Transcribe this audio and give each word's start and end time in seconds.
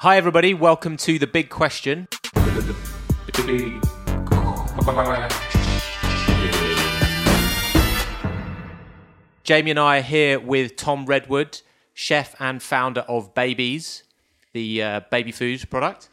Hi, 0.00 0.16
everybody. 0.16 0.54
Welcome 0.54 0.96
to 0.98 1.18
the 1.18 1.26
big 1.26 1.50
question. 1.50 2.08
Jamie 9.42 9.70
and 9.72 9.78
I 9.80 9.98
are 9.98 10.02
here 10.02 10.38
with 10.38 10.76
Tom 10.76 11.04
Redwood, 11.06 11.60
chef 11.92 12.34
and 12.40 12.62
founder 12.62 13.00
of 13.02 13.34
Babease, 13.34 14.02
the 14.52 14.82
uh, 14.82 15.00
baby 15.10 15.32
food 15.32 15.68
product. 15.68 16.08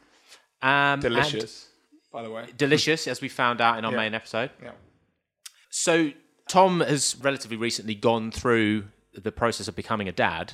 Um, 0.62 1.00
Delicious, 1.00 1.68
by 2.12 2.24
the 2.24 2.32
way. 2.32 2.48
delicious, 2.58 3.08
as 3.08 3.22
we 3.22 3.30
found 3.30 3.62
out 3.62 3.78
in 3.78 3.86
our 3.86 3.92
Yeah. 3.92 3.98
main 3.98 4.14
episode. 4.14 4.50
Yeah. 4.62 4.72
So, 5.70 6.12
Tom 6.50 6.80
has 6.82 7.16
relatively 7.22 7.58
recently 7.58 7.96
gone 7.96 8.32
through 8.32 8.86
the 9.14 9.32
process 9.32 9.68
of 9.70 9.76
becoming 9.76 10.08
a 10.10 10.12
dad, 10.12 10.54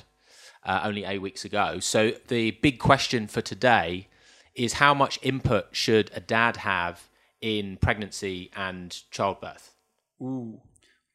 uh, 0.64 0.80
only 0.84 1.04
eight 1.04 1.20
weeks 1.20 1.44
ago. 1.44 1.78
So, 1.80 2.12
the 2.28 2.52
big 2.52 2.78
question 2.78 3.26
for 3.26 3.40
today 3.40 4.08
is 4.54 4.74
how 4.74 4.94
much 4.94 5.18
input 5.22 5.66
should 5.72 6.10
a 6.14 6.20
dad 6.20 6.58
have 6.58 7.08
in 7.40 7.76
pregnancy 7.76 8.50
and 8.56 8.96
childbirth? 9.10 9.74
Ooh. 10.22 10.60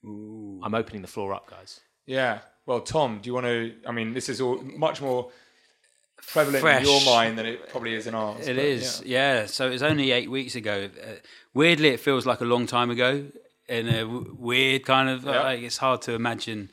Ooh. 0.06 0.60
I'm 0.64 0.74
opening 0.76 1.02
the 1.02 1.08
floor 1.08 1.34
up, 1.34 1.50
guys. 1.50 1.82
Yeah. 2.06 2.40
Well, 2.66 2.82
Tom, 2.82 3.20
do 3.22 3.28
you 3.28 3.34
want 3.34 3.46
to? 3.48 3.74
I 3.88 3.92
mean, 3.92 4.14
this 4.14 4.30
is 4.30 4.40
all 4.42 4.58
much 4.62 5.02
more 5.02 5.32
prevalent 6.28 6.62
Fresh. 6.62 6.84
in 6.84 6.90
your 6.90 7.02
mind 7.06 7.38
than 7.38 7.46
it 7.46 7.70
probably 7.70 7.96
is 7.96 8.08
in 8.08 8.14
ours. 8.16 8.48
It 8.48 8.56
but 8.56 8.64
is, 8.66 9.02
yeah. 9.06 9.40
yeah. 9.42 9.46
So 9.48 9.68
it 9.68 9.72
was 9.72 9.84
only 9.84 10.12
eight 10.12 10.30
weeks 10.30 10.56
ago. 10.56 10.90
Uh, 11.02 11.08
weirdly, 11.54 11.90
it 11.90 12.00
feels 12.00 12.26
like 12.26 12.42
a 12.42 12.46
long 12.46 12.68
time 12.68 12.90
ago. 12.92 13.26
In 13.68 13.88
a 13.88 14.02
w- 14.02 14.36
weird 14.40 14.84
kind 14.86 15.10
of, 15.10 15.24
Yeah. 15.26 15.42
like, 15.44 15.60
it's 15.62 15.78
hard 15.78 16.02
to 16.04 16.14
imagine 16.14 16.72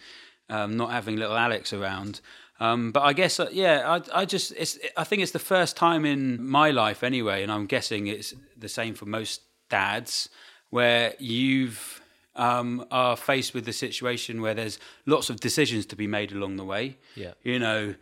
um, 0.49 0.77
not 0.77 0.91
having 0.93 1.17
little 1.17 1.37
Alex 1.37 1.73
around. 1.73 2.21
Um, 2.59 2.91
but 2.93 3.03
I 3.03 3.13
guess, 3.13 3.39
uh, 3.39 3.49
yeah, 3.53 3.83
I, 4.13 4.21
I 4.21 4.25
just, 4.25 4.53
it's, 4.57 4.79
I 4.97 5.05
think 5.05 5.21
it's 5.23 5.33
the 5.33 5.39
first 5.39 5.77
time 5.77 6.05
in 6.07 6.47
my 6.49 6.71
life 6.71 7.03
anyway, 7.03 7.43
and 7.43 7.53
I'm 7.53 7.67
guessing 7.67 8.07
it's 8.07 8.33
the 8.57 8.69
same 8.69 8.95
for 8.95 9.05
most 9.05 9.43
dads, 9.69 10.29
where 10.71 11.15
you've 11.19 12.01
um, 12.35 12.87
are 12.91 13.17
faced 13.17 13.53
with 13.55 13.65
the 13.67 13.73
situation 13.73 14.41
where 14.41 14.55
there's 14.55 14.79
lots 15.05 15.29
of 15.31 15.39
decisions 15.41 15.87
to 15.87 15.97
be 15.97 16.07
made 16.07 16.33
along 16.33 16.57
the 16.57 16.65
way. 16.65 16.97
Yeah. 17.15 17.33
You 17.43 17.59
know, 17.59 17.95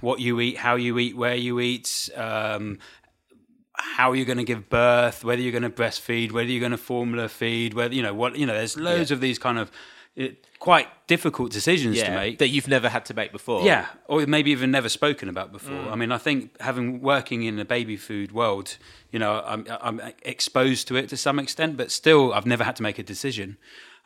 what 0.00 0.20
you 0.20 0.40
eat, 0.40 0.56
how 0.58 0.76
you 0.76 0.98
eat, 0.98 1.16
where 1.16 1.34
you 1.36 1.58
eat, 1.60 2.08
um, 2.16 2.78
how 3.74 4.12
you're 4.12 4.26
going 4.26 4.38
to 4.38 4.44
give 4.44 4.68
birth, 4.68 5.24
whether 5.24 5.40
you're 5.40 5.52
going 5.52 5.62
to 5.62 5.70
breastfeed, 5.70 6.32
whether 6.32 6.48
you're 6.50 6.60
going 6.60 6.72
to 6.72 6.76
formula 6.78 7.28
feed, 7.28 7.74
whether 7.74 7.94
you 7.94 8.02
know 8.02 8.14
what 8.14 8.36
you 8.36 8.46
know. 8.46 8.54
There's 8.54 8.76
loads 8.76 9.10
Yeah. 9.10 9.14
of 9.14 9.20
these 9.20 9.38
kind 9.38 9.58
of 9.58 9.70
it, 10.16 10.46
quite 10.58 10.88
difficult 11.06 11.50
decisions 11.50 12.00
to 12.02 12.10
make. 12.10 12.38
that 12.38 12.48
you've 12.48 12.68
never 12.68 12.88
had 12.88 13.04
to 13.06 13.14
make 13.14 13.32
before. 13.32 13.62
Yeah, 13.62 13.86
or 14.06 14.26
maybe 14.26 14.50
even 14.50 14.70
never 14.70 14.88
spoken 14.88 15.28
about 15.28 15.52
before. 15.52 15.74
Mm. 15.74 15.92
I 15.92 15.94
mean, 15.94 16.12
I 16.12 16.18
think 16.18 16.60
having 16.60 17.00
working 17.00 17.44
in 17.44 17.56
the 17.56 17.64
baby 17.64 17.96
food 17.96 18.32
world, 18.32 18.76
you 19.10 19.18
know, 19.18 19.42
I'm, 19.44 19.66
I'm 19.80 20.00
exposed 20.22 20.88
to 20.88 20.96
it 20.96 21.08
to 21.10 21.16
some 21.16 21.38
extent, 21.38 21.76
but 21.76 21.90
still, 21.90 22.32
I've 22.32 22.46
never 22.46 22.64
had 22.64 22.76
to 22.76 22.82
make 22.82 22.98
a 22.98 23.02
decision. 23.02 23.56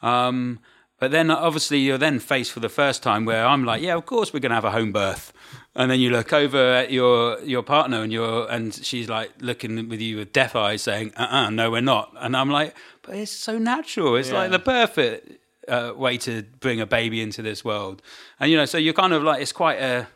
Um, 0.03 0.61
but 1.01 1.11
then, 1.11 1.31
obviously, 1.31 1.79
you're 1.79 1.99
then 1.99 2.21
faced 2.21 2.53
for 2.53 2.61
the 2.61 2.69
first 2.69 3.03
time 3.03 3.25
where 3.25 3.45
I'm 3.45 3.65
like, 3.65 3.83
yeah, 3.83 3.97
of 3.97 4.07
course 4.07 4.33
we're 4.33 4.41
going 4.41 4.51
to 4.51 4.57
have 4.57 4.65
a 4.65 4.71
home 4.71 4.93
birth, 4.93 5.33
and 5.75 5.91
then 5.91 5.99
you 5.99 6.11
look 6.11 6.33
over 6.33 6.57
at 6.57 6.93
your 6.93 7.41
your 7.41 7.63
partner 7.65 8.03
and 8.03 8.13
you're 8.13 8.49
and 8.49 8.73
she's 8.73 9.09
like 9.09 9.33
looking 9.41 9.89
with 9.89 10.01
you 10.01 10.19
with 10.19 10.33
deaf 10.33 10.55
eyes, 10.55 10.83
saying, 10.83 11.13
uh, 11.17 11.27
uh 11.29 11.51
no, 11.51 11.71
we're 11.71 11.81
not, 11.81 12.13
and 12.21 12.37
I'm 12.37 12.49
like, 12.49 12.77
but 13.03 13.17
it's 13.17 13.33
so 13.33 13.59
natural. 13.59 14.15
It's 14.15 14.31
like 14.31 14.53
the 14.53 14.61
perfect 14.61 15.44
uh, 15.69 15.93
way 15.97 16.17
to 16.19 16.43
bring 16.61 16.81
a 16.81 16.87
baby 16.87 17.21
into 17.21 17.43
this 17.43 17.65
world. 17.65 18.03
And 18.41 18.51
you 18.51 18.57
know, 18.57 18.65
so 18.65 18.79
you're 18.79 18.95
kind 18.95 19.13
of 19.13 19.23
like 19.23 19.41
it's 19.41 19.53
quite 19.53 19.81
a 19.81 20.09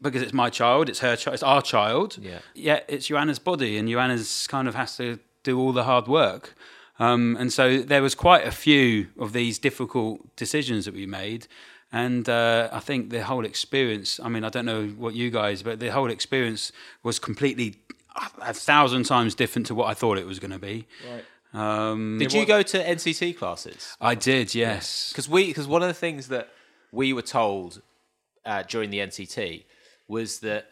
because 0.00 0.22
it's 0.22 0.32
my 0.32 0.50
child, 0.50 0.88
it's 0.88 1.00
her 1.00 1.16
child, 1.16 1.34
it's 1.34 1.42
our 1.42 1.62
child. 1.62 2.18
Yeah. 2.20 2.38
Yet 2.54 2.84
it's 2.88 3.08
Joanna's 3.08 3.38
body, 3.38 3.76
and 3.78 3.88
Joanna's 3.88 4.46
kind 4.46 4.68
of 4.68 4.74
has 4.74 4.96
to 4.98 5.18
do 5.42 5.58
all 5.58 5.72
the 5.72 5.84
hard 5.84 6.06
work. 6.06 6.54
Um, 6.98 7.36
and 7.38 7.52
so 7.52 7.78
there 7.78 8.02
was 8.02 8.14
quite 8.14 8.46
a 8.46 8.50
few 8.50 9.08
of 9.18 9.32
these 9.32 9.58
difficult 9.58 10.34
decisions 10.36 10.84
that 10.84 10.94
we 10.94 11.06
made. 11.06 11.46
And 11.92 12.28
uh, 12.28 12.68
I 12.72 12.80
think 12.80 13.10
the 13.10 13.24
whole 13.24 13.44
experience, 13.44 14.20
I 14.20 14.28
mean, 14.28 14.44
I 14.44 14.50
don't 14.50 14.66
know 14.66 14.88
what 14.88 15.14
you 15.14 15.30
guys, 15.30 15.62
but 15.62 15.80
the 15.80 15.90
whole 15.90 16.10
experience 16.10 16.70
was 17.02 17.18
completely 17.18 17.76
a 18.42 18.52
thousand 18.52 19.04
times 19.04 19.34
different 19.34 19.66
to 19.68 19.74
what 19.74 19.86
I 19.86 19.94
thought 19.94 20.18
it 20.18 20.26
was 20.26 20.38
going 20.38 20.50
to 20.50 20.58
be. 20.58 20.86
Right. 21.08 21.24
Um, 21.52 22.18
Did 22.18 22.32
you 22.32 22.44
go 22.44 22.62
to 22.62 22.78
NCT 22.84 23.36
classes? 23.38 23.96
I 24.00 24.14
did, 24.14 24.54
yes. 24.54 25.10
Because 25.10 25.28
we, 25.28 25.46
because 25.46 25.66
one 25.66 25.82
of 25.82 25.88
the 25.88 25.94
things 25.94 26.28
that 26.28 26.48
we 26.92 27.12
were 27.12 27.22
told 27.22 27.82
uh, 28.44 28.62
during 28.62 28.90
the 28.90 28.98
NCT 28.98 29.64
was 30.08 30.40
that 30.40 30.66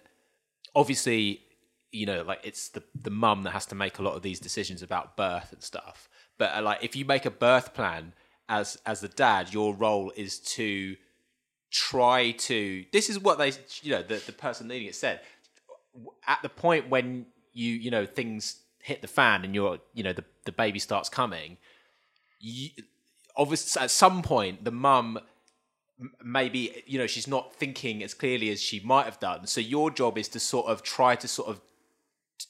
obviously, 0.74 1.40
you 1.92 2.06
know, 2.06 2.22
like 2.22 2.40
it's 2.44 2.68
the 2.68 2.82
the 3.00 3.10
mum 3.10 3.42
that 3.44 3.50
has 3.50 3.66
to 3.66 3.74
make 3.74 3.98
a 3.98 4.02
lot 4.02 4.14
of 4.14 4.22
these 4.22 4.40
decisions 4.40 4.82
about 4.82 5.16
birth 5.16 5.52
and 5.52 5.62
stuff. 5.62 6.08
But 6.38 6.54
uh, 6.54 6.62
like, 6.62 6.84
if 6.84 6.94
you 6.94 7.04
make 7.04 7.26
a 7.26 7.30
birth 7.30 7.74
plan 7.74 8.12
as 8.48 8.78
as 8.86 9.00
the 9.00 9.08
dad, 9.08 9.52
your 9.52 9.74
role 9.74 10.12
is 10.16 10.38
to 10.40 10.96
try 11.70 12.32
to. 12.32 12.84
This 12.92 13.08
is 13.08 13.18
what 13.18 13.38
they, 13.38 13.52
you 13.82 13.92
know, 13.92 14.02
the 14.02 14.22
the 14.24 14.32
person 14.32 14.68
leading 14.68 14.88
it 14.88 14.94
said. 14.94 15.20
At 16.26 16.42
the 16.42 16.50
point 16.50 16.90
when 16.90 17.26
you, 17.52 17.72
you 17.72 17.90
know, 17.90 18.04
things 18.04 18.60
hit 18.82 19.00
the 19.00 19.08
fan 19.08 19.44
and 19.44 19.54
you're, 19.54 19.78
you 19.94 20.02
know, 20.02 20.12
the 20.12 20.24
the 20.46 20.52
baby 20.52 20.78
starts 20.78 21.08
coming. 21.08 21.58
You, 22.40 22.70
obviously, 23.36 23.82
at 23.82 23.90
some 23.90 24.22
point, 24.22 24.64
the 24.64 24.70
mum 24.70 25.18
maybe 26.22 26.82
you 26.86 26.98
know 26.98 27.06
she's 27.06 27.26
not 27.26 27.54
thinking 27.54 28.02
as 28.02 28.12
clearly 28.12 28.50
as 28.50 28.60
she 28.60 28.80
might 28.80 29.06
have 29.06 29.18
done 29.18 29.46
so 29.46 29.62
your 29.62 29.90
job 29.90 30.18
is 30.18 30.28
to 30.28 30.38
sort 30.38 30.66
of 30.66 30.82
try 30.82 31.16
to 31.16 31.26
sort 31.26 31.48
of 31.48 31.58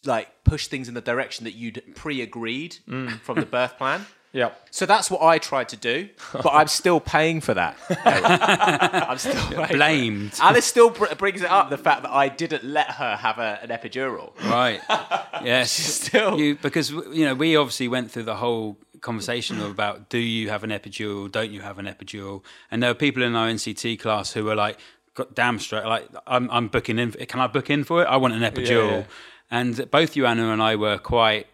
like 0.04 0.42
push 0.42 0.66
things 0.66 0.88
in 0.88 0.94
the 0.94 1.00
direction 1.00 1.44
that 1.44 1.52
you'd 1.54 1.80
pre-agreed 1.94 2.78
Mm. 2.88 3.20
from 3.20 3.38
the 3.38 3.46
birth 3.46 3.78
plan 3.78 4.04
Yeah. 4.32 4.50
so 4.70 4.84
that's 4.84 5.10
what 5.10 5.22
I 5.22 5.38
tried 5.38 5.70
to 5.70 5.76
do, 5.76 6.08
but 6.32 6.50
I'm 6.52 6.68
still 6.68 7.00
paying 7.00 7.40
for 7.40 7.54
that. 7.54 7.78
I'm 9.08 9.18
still 9.18 9.34
paying. 9.52 9.78
Blamed. 9.78 10.34
Alice 10.40 10.66
still 10.66 10.90
br- 10.90 11.14
brings 11.16 11.40
it 11.40 11.50
up 11.50 11.70
the 11.70 11.78
fact 11.78 12.02
that 12.02 12.10
I 12.10 12.28
didn't 12.28 12.64
let 12.64 12.90
her 12.92 13.16
have 13.16 13.38
a, 13.38 13.58
an 13.62 13.70
epidural. 13.70 14.32
Right. 14.44 14.80
Yes. 15.44 15.70
Still. 15.70 16.40
You, 16.40 16.56
because 16.56 16.90
you 16.90 17.24
know 17.26 17.34
we 17.34 17.56
obviously 17.56 17.88
went 17.88 18.10
through 18.10 18.24
the 18.24 18.36
whole 18.36 18.78
conversation 19.00 19.60
about 19.60 20.08
do 20.08 20.18
you 20.18 20.48
have 20.48 20.64
an 20.64 20.70
epidural, 20.70 21.30
don't 21.30 21.50
you 21.52 21.60
have 21.60 21.78
an 21.78 21.86
epidural, 21.86 22.42
and 22.70 22.82
there 22.82 22.90
were 22.90 22.94
people 22.94 23.22
in 23.22 23.36
our 23.36 23.46
NCT 23.48 24.00
class 24.00 24.32
who 24.32 24.44
were 24.44 24.54
like, 24.54 24.78
"God 25.14 25.34
damn 25.34 25.58
straight, 25.58 25.84
like 25.84 26.08
I'm 26.26 26.50
I'm 26.50 26.68
booking 26.68 26.98
in. 26.98 27.12
Can 27.12 27.38
I 27.40 27.46
book 27.46 27.68
in 27.70 27.84
for 27.84 28.02
it? 28.02 28.06
I 28.06 28.16
want 28.16 28.34
an 28.34 28.40
epidural." 28.40 29.00
yeah. 29.00 29.04
And 29.50 29.90
both 29.90 30.16
you, 30.16 30.26
Anna, 30.26 30.52
and 30.52 30.62
I 30.62 30.74
were 30.74 30.98
quite 30.98 31.46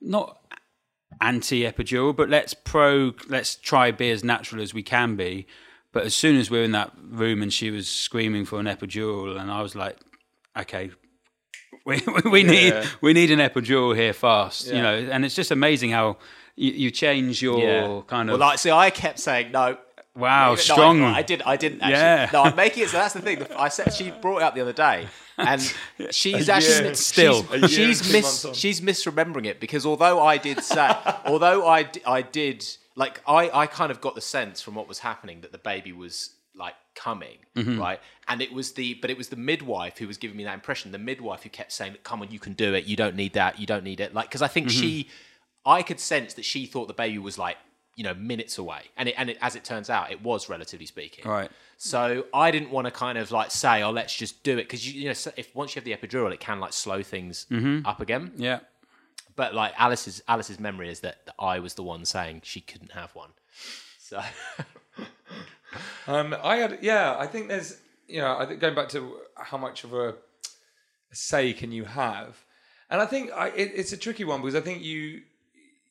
not 0.00 0.38
anti 1.20 1.62
epidural, 1.62 2.14
but 2.14 2.28
let's 2.28 2.54
pro 2.54 3.12
let's 3.28 3.56
try 3.56 3.90
be 3.90 4.10
as 4.10 4.22
natural 4.24 4.62
as 4.62 4.72
we 4.74 4.82
can 4.82 5.16
be. 5.16 5.46
But 5.92 6.04
as 6.04 6.14
soon 6.14 6.36
as 6.36 6.50
we're 6.50 6.64
in 6.64 6.72
that 6.72 6.92
room 7.08 7.40
and 7.42 7.52
she 7.52 7.70
was 7.70 7.88
screaming 7.88 8.44
for 8.44 8.60
an 8.60 8.66
epidural, 8.66 9.40
and 9.40 9.50
I 9.50 9.62
was 9.62 9.74
like, 9.74 9.96
okay, 10.58 10.90
we, 11.86 12.02
we 12.30 12.42
need 12.42 12.74
Yeah. 12.74 12.86
we 13.00 13.12
need 13.12 13.30
an 13.30 13.38
epidural 13.38 13.96
here 13.96 14.12
fast, 14.12 14.66
you 14.66 14.82
know. 14.82 14.94
And 15.10 15.24
it's 15.24 15.34
just 15.34 15.50
amazing 15.50 15.90
how 15.90 16.18
you, 16.54 16.72
you 16.72 16.90
change 16.90 17.40
your 17.42 18.02
kind 18.04 18.28
of 18.28 18.38
Well, 18.38 18.48
like, 18.48 18.58
see, 18.58 18.70
I 18.70 18.90
kept 18.90 19.18
saying 19.18 19.52
no. 19.52 19.78
Wow 20.16 20.46
No, 20.48 20.52
I- 20.52 20.56
strong. 20.56 21.02
I, 21.02 21.22
did. 21.22 21.42
I 21.42 21.56
didn't 21.56 21.80
actually. 21.82 21.92
Yeah. 21.92 22.30
No, 22.32 22.42
I'm 22.44 22.56
making 22.56 22.84
it. 22.84 22.88
So 22.88 22.96
that's 22.98 23.14
the 23.14 23.20
thing. 23.20 23.46
I 23.56 23.68
said 23.68 23.92
she 23.92 24.10
brought 24.10 24.38
it 24.38 24.42
up 24.42 24.54
the 24.54 24.60
other 24.62 24.72
day, 24.72 25.06
and 25.38 25.60
she's 26.10 26.48
actually. 26.48 26.94
Still. 26.94 27.44
she's, 27.68 27.70
she's 27.70 28.12
mis 28.12 28.46
she's 28.54 28.80
misremembering 28.80 29.46
it 29.46 29.60
because 29.60 29.84
although 29.86 30.22
I 30.22 30.38
did 30.38 30.62
say, 30.64 30.90
although 31.26 31.66
I 31.66 31.88
I 32.06 32.22
did 32.22 32.66
like 32.96 33.20
I 33.26 33.50
I 33.50 33.66
kind 33.66 33.90
of 33.90 34.00
got 34.00 34.14
the 34.14 34.20
sense 34.20 34.62
from 34.62 34.74
what 34.74 34.88
was 34.88 35.00
happening 35.00 35.42
that 35.42 35.52
the 35.52 35.58
baby 35.58 35.92
was 35.92 36.30
like 36.54 36.74
coming 36.94 37.36
Mm-hmm. 37.54 37.78
right 37.80 38.00
and 38.28 38.40
it 38.42 38.52
was 38.52 38.72
the 38.72 38.94
but 38.94 39.10
it 39.10 39.16
was 39.18 39.28
the 39.28 39.36
midwife 39.36 39.96
who 39.98 40.06
was 40.06 40.16
giving 40.18 40.36
me 40.36 40.44
that 40.44 40.52
impression 40.54 40.92
the 40.92 40.98
midwife 40.98 41.42
who 41.42 41.48
kept 41.50 41.70
saying 41.72 41.96
come 42.02 42.20
on 42.22 42.30
you 42.30 42.38
can 42.38 42.52
do 42.54 42.72
it 42.74 42.84
you 42.84 42.96
don't 42.96 43.14
need 43.16 43.32
that 43.34 43.58
you 43.58 43.66
don't 43.66 43.84
need 43.84 43.98
it 44.00 44.12
like 44.14 44.26
because 44.28 44.40
i 44.42 44.48
think 44.48 44.68
Mm-hmm. 44.68 44.80
she 44.80 45.08
i 45.66 45.82
could 45.82 45.98
sense 46.00 46.32
that 46.34 46.44
she 46.46 46.64
thought 46.66 46.86
the 46.88 46.92
baby 46.94 47.18
was 47.18 47.38
like 47.38 47.56
you 47.96 48.04
know 48.04 48.14
minutes 48.14 48.58
away 48.58 48.82
and 48.96 49.08
it 49.08 49.14
and 49.18 49.30
it, 49.30 49.38
as 49.40 49.56
it 49.56 49.64
turns 49.64 49.88
out 49.90 50.10
it 50.12 50.22
was 50.22 50.48
relatively 50.48 50.86
speaking 50.86 51.24
Right. 51.28 51.50
so 51.78 52.26
i 52.32 52.50
didn't 52.50 52.70
want 52.70 52.84
to 52.86 52.90
kind 52.90 53.16
of 53.18 53.30
like 53.32 53.50
say 53.50 53.82
oh 53.82 53.90
let's 53.90 54.14
just 54.14 54.42
do 54.42 54.52
it 54.58 54.64
because 54.64 54.86
you, 54.86 55.00
you 55.00 55.08
know 55.08 55.14
if 55.36 55.54
once 55.54 55.74
you 55.74 55.80
have 55.80 55.84
the 55.84 55.96
epidural 55.96 56.30
it 56.32 56.38
can 56.40 56.60
like 56.60 56.72
slow 56.74 57.02
things 57.02 57.46
Mm-hmm. 57.50 57.86
up 57.86 58.00
again 58.00 58.32
yeah. 58.36 58.60
but 59.34 59.54
like 59.54 59.72
alice's 59.78 60.22
alice's 60.28 60.60
memory 60.60 60.90
is 60.90 61.00
that, 61.00 61.24
that 61.26 61.34
i 61.38 61.58
was 61.58 61.74
the 61.74 61.82
one 61.82 62.04
saying 62.04 62.42
she 62.44 62.60
couldn't 62.60 62.92
have 62.92 63.14
one 63.14 63.30
so 63.98 64.20
Um, 66.06 66.34
I 66.42 66.56
had, 66.56 66.78
yeah, 66.82 67.16
I 67.18 67.26
think 67.26 67.48
there's, 67.48 67.78
you 68.06 68.20
know, 68.20 68.36
I 68.38 68.46
think 68.46 68.60
going 68.60 68.74
back 68.74 68.88
to 68.90 69.16
how 69.36 69.58
much 69.58 69.84
of 69.84 69.92
a, 69.92 70.10
a 70.10 70.14
say 71.14 71.52
can 71.52 71.72
you 71.72 71.84
have, 71.84 72.44
and 72.88 73.00
I 73.00 73.06
think 73.06 73.30
I, 73.32 73.48
it, 73.48 73.72
it's 73.74 73.92
a 73.92 73.96
tricky 73.96 74.24
one 74.24 74.40
because 74.40 74.54
I 74.54 74.60
think 74.60 74.82
you 74.82 75.22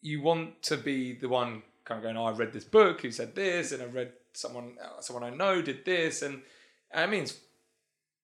you 0.02 0.22
want 0.22 0.62
to 0.64 0.78
be 0.78 1.14
the 1.14 1.28
one 1.28 1.62
kind 1.86 1.98
of 2.00 2.04
going, 2.04 2.18
oh, 2.18 2.26
I 2.26 2.32
read 2.32 2.52
this 2.52 2.66
book 2.66 3.02
who 3.02 3.12
said 3.12 3.36
this, 3.36 3.72
and 3.72 3.82
I 3.82 3.86
read 3.86 4.12
someone 4.34 4.76
uh, 4.84 5.02
someone 5.02 5.24
I 5.24 5.30
know 5.36 5.62
did 5.62 5.86
this, 5.86 6.22
and 6.22 6.42
I 6.94 7.06
mean, 7.08 7.24
it's 7.24 7.38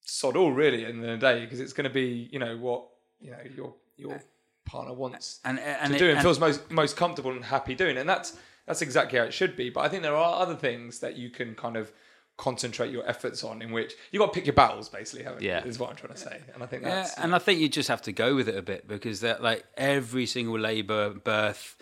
sod 0.06 0.36
all 0.36 0.52
really 0.52 0.84
in 0.86 1.02
the 1.02 1.18
day 1.18 1.42
because 1.46 1.60
it's 1.60 1.74
going 1.74 1.86
to 1.88 1.94
be, 1.94 2.28
you 2.31 2.40
know, 2.40 2.58
what 2.58 2.86
you 3.19 3.31
know 3.31 3.38
your 3.56 3.74
your 3.98 4.22
partner 4.66 4.94
wants 4.94 5.40
And 5.46 5.60
and 5.60 5.92
to 5.92 5.96
it- 5.96 6.00
do 6.00 6.06
and, 6.10 6.18
and- 6.18 6.22
feels 6.24 6.40
most 6.40 6.69
most 6.72 6.98
comfortable 6.98 7.31
and 7.31 7.44
happy 7.46 7.75
doing, 7.75 7.98
and 7.98 8.08
that's 8.10 8.38
that's 8.66 8.81
exactly 8.81 9.18
how 9.19 9.25
it 9.25 9.34
should 9.34 9.56
be. 9.56 9.69
But 9.69 9.81
I 9.81 9.90
think 9.90 10.04
there 10.04 10.16
are 10.16 10.42
other 10.42 10.56
things 10.56 11.00
that 11.00 11.16
you 11.18 11.30
can 11.30 11.56
kind 11.56 11.78
of 11.78 11.92
concentrate 12.38 12.92
your 12.92 13.08
efforts 13.08 13.44
on, 13.44 13.62
in 13.62 13.72
which 13.72 13.94
you 14.12 14.18
got 14.19 14.28
to 14.28 14.31
pick 14.31 14.46
your 14.48 14.54
battles, 14.54 14.90
basically. 14.90 15.24
haven't 15.24 15.44
you, 15.44 15.50
Yeah. 15.50 15.63
is 15.63 15.78
what 15.78 15.90
I'm 15.92 15.96
trying 15.96 16.13
to 16.13 16.19
say, 16.19 16.42
and 16.54 16.63
I 16.63 16.66
think 16.66 16.81
Yeah, 16.84 16.90
that's 16.96 17.18
and 17.18 17.36
I 17.36 17.40
think 17.40 17.60
you 17.60 17.69
just 17.69 17.90
have 17.90 18.02
to 18.04 18.12
go 18.12 18.36
with 18.36 18.48
it 18.48 18.56
a 18.56 18.62
bit 18.62 18.88
because 18.88 19.19
that 19.22 19.44
like 19.44 19.63
every 19.78 20.25
single 20.25 20.58
labour 20.58 21.10
birth 21.13 21.75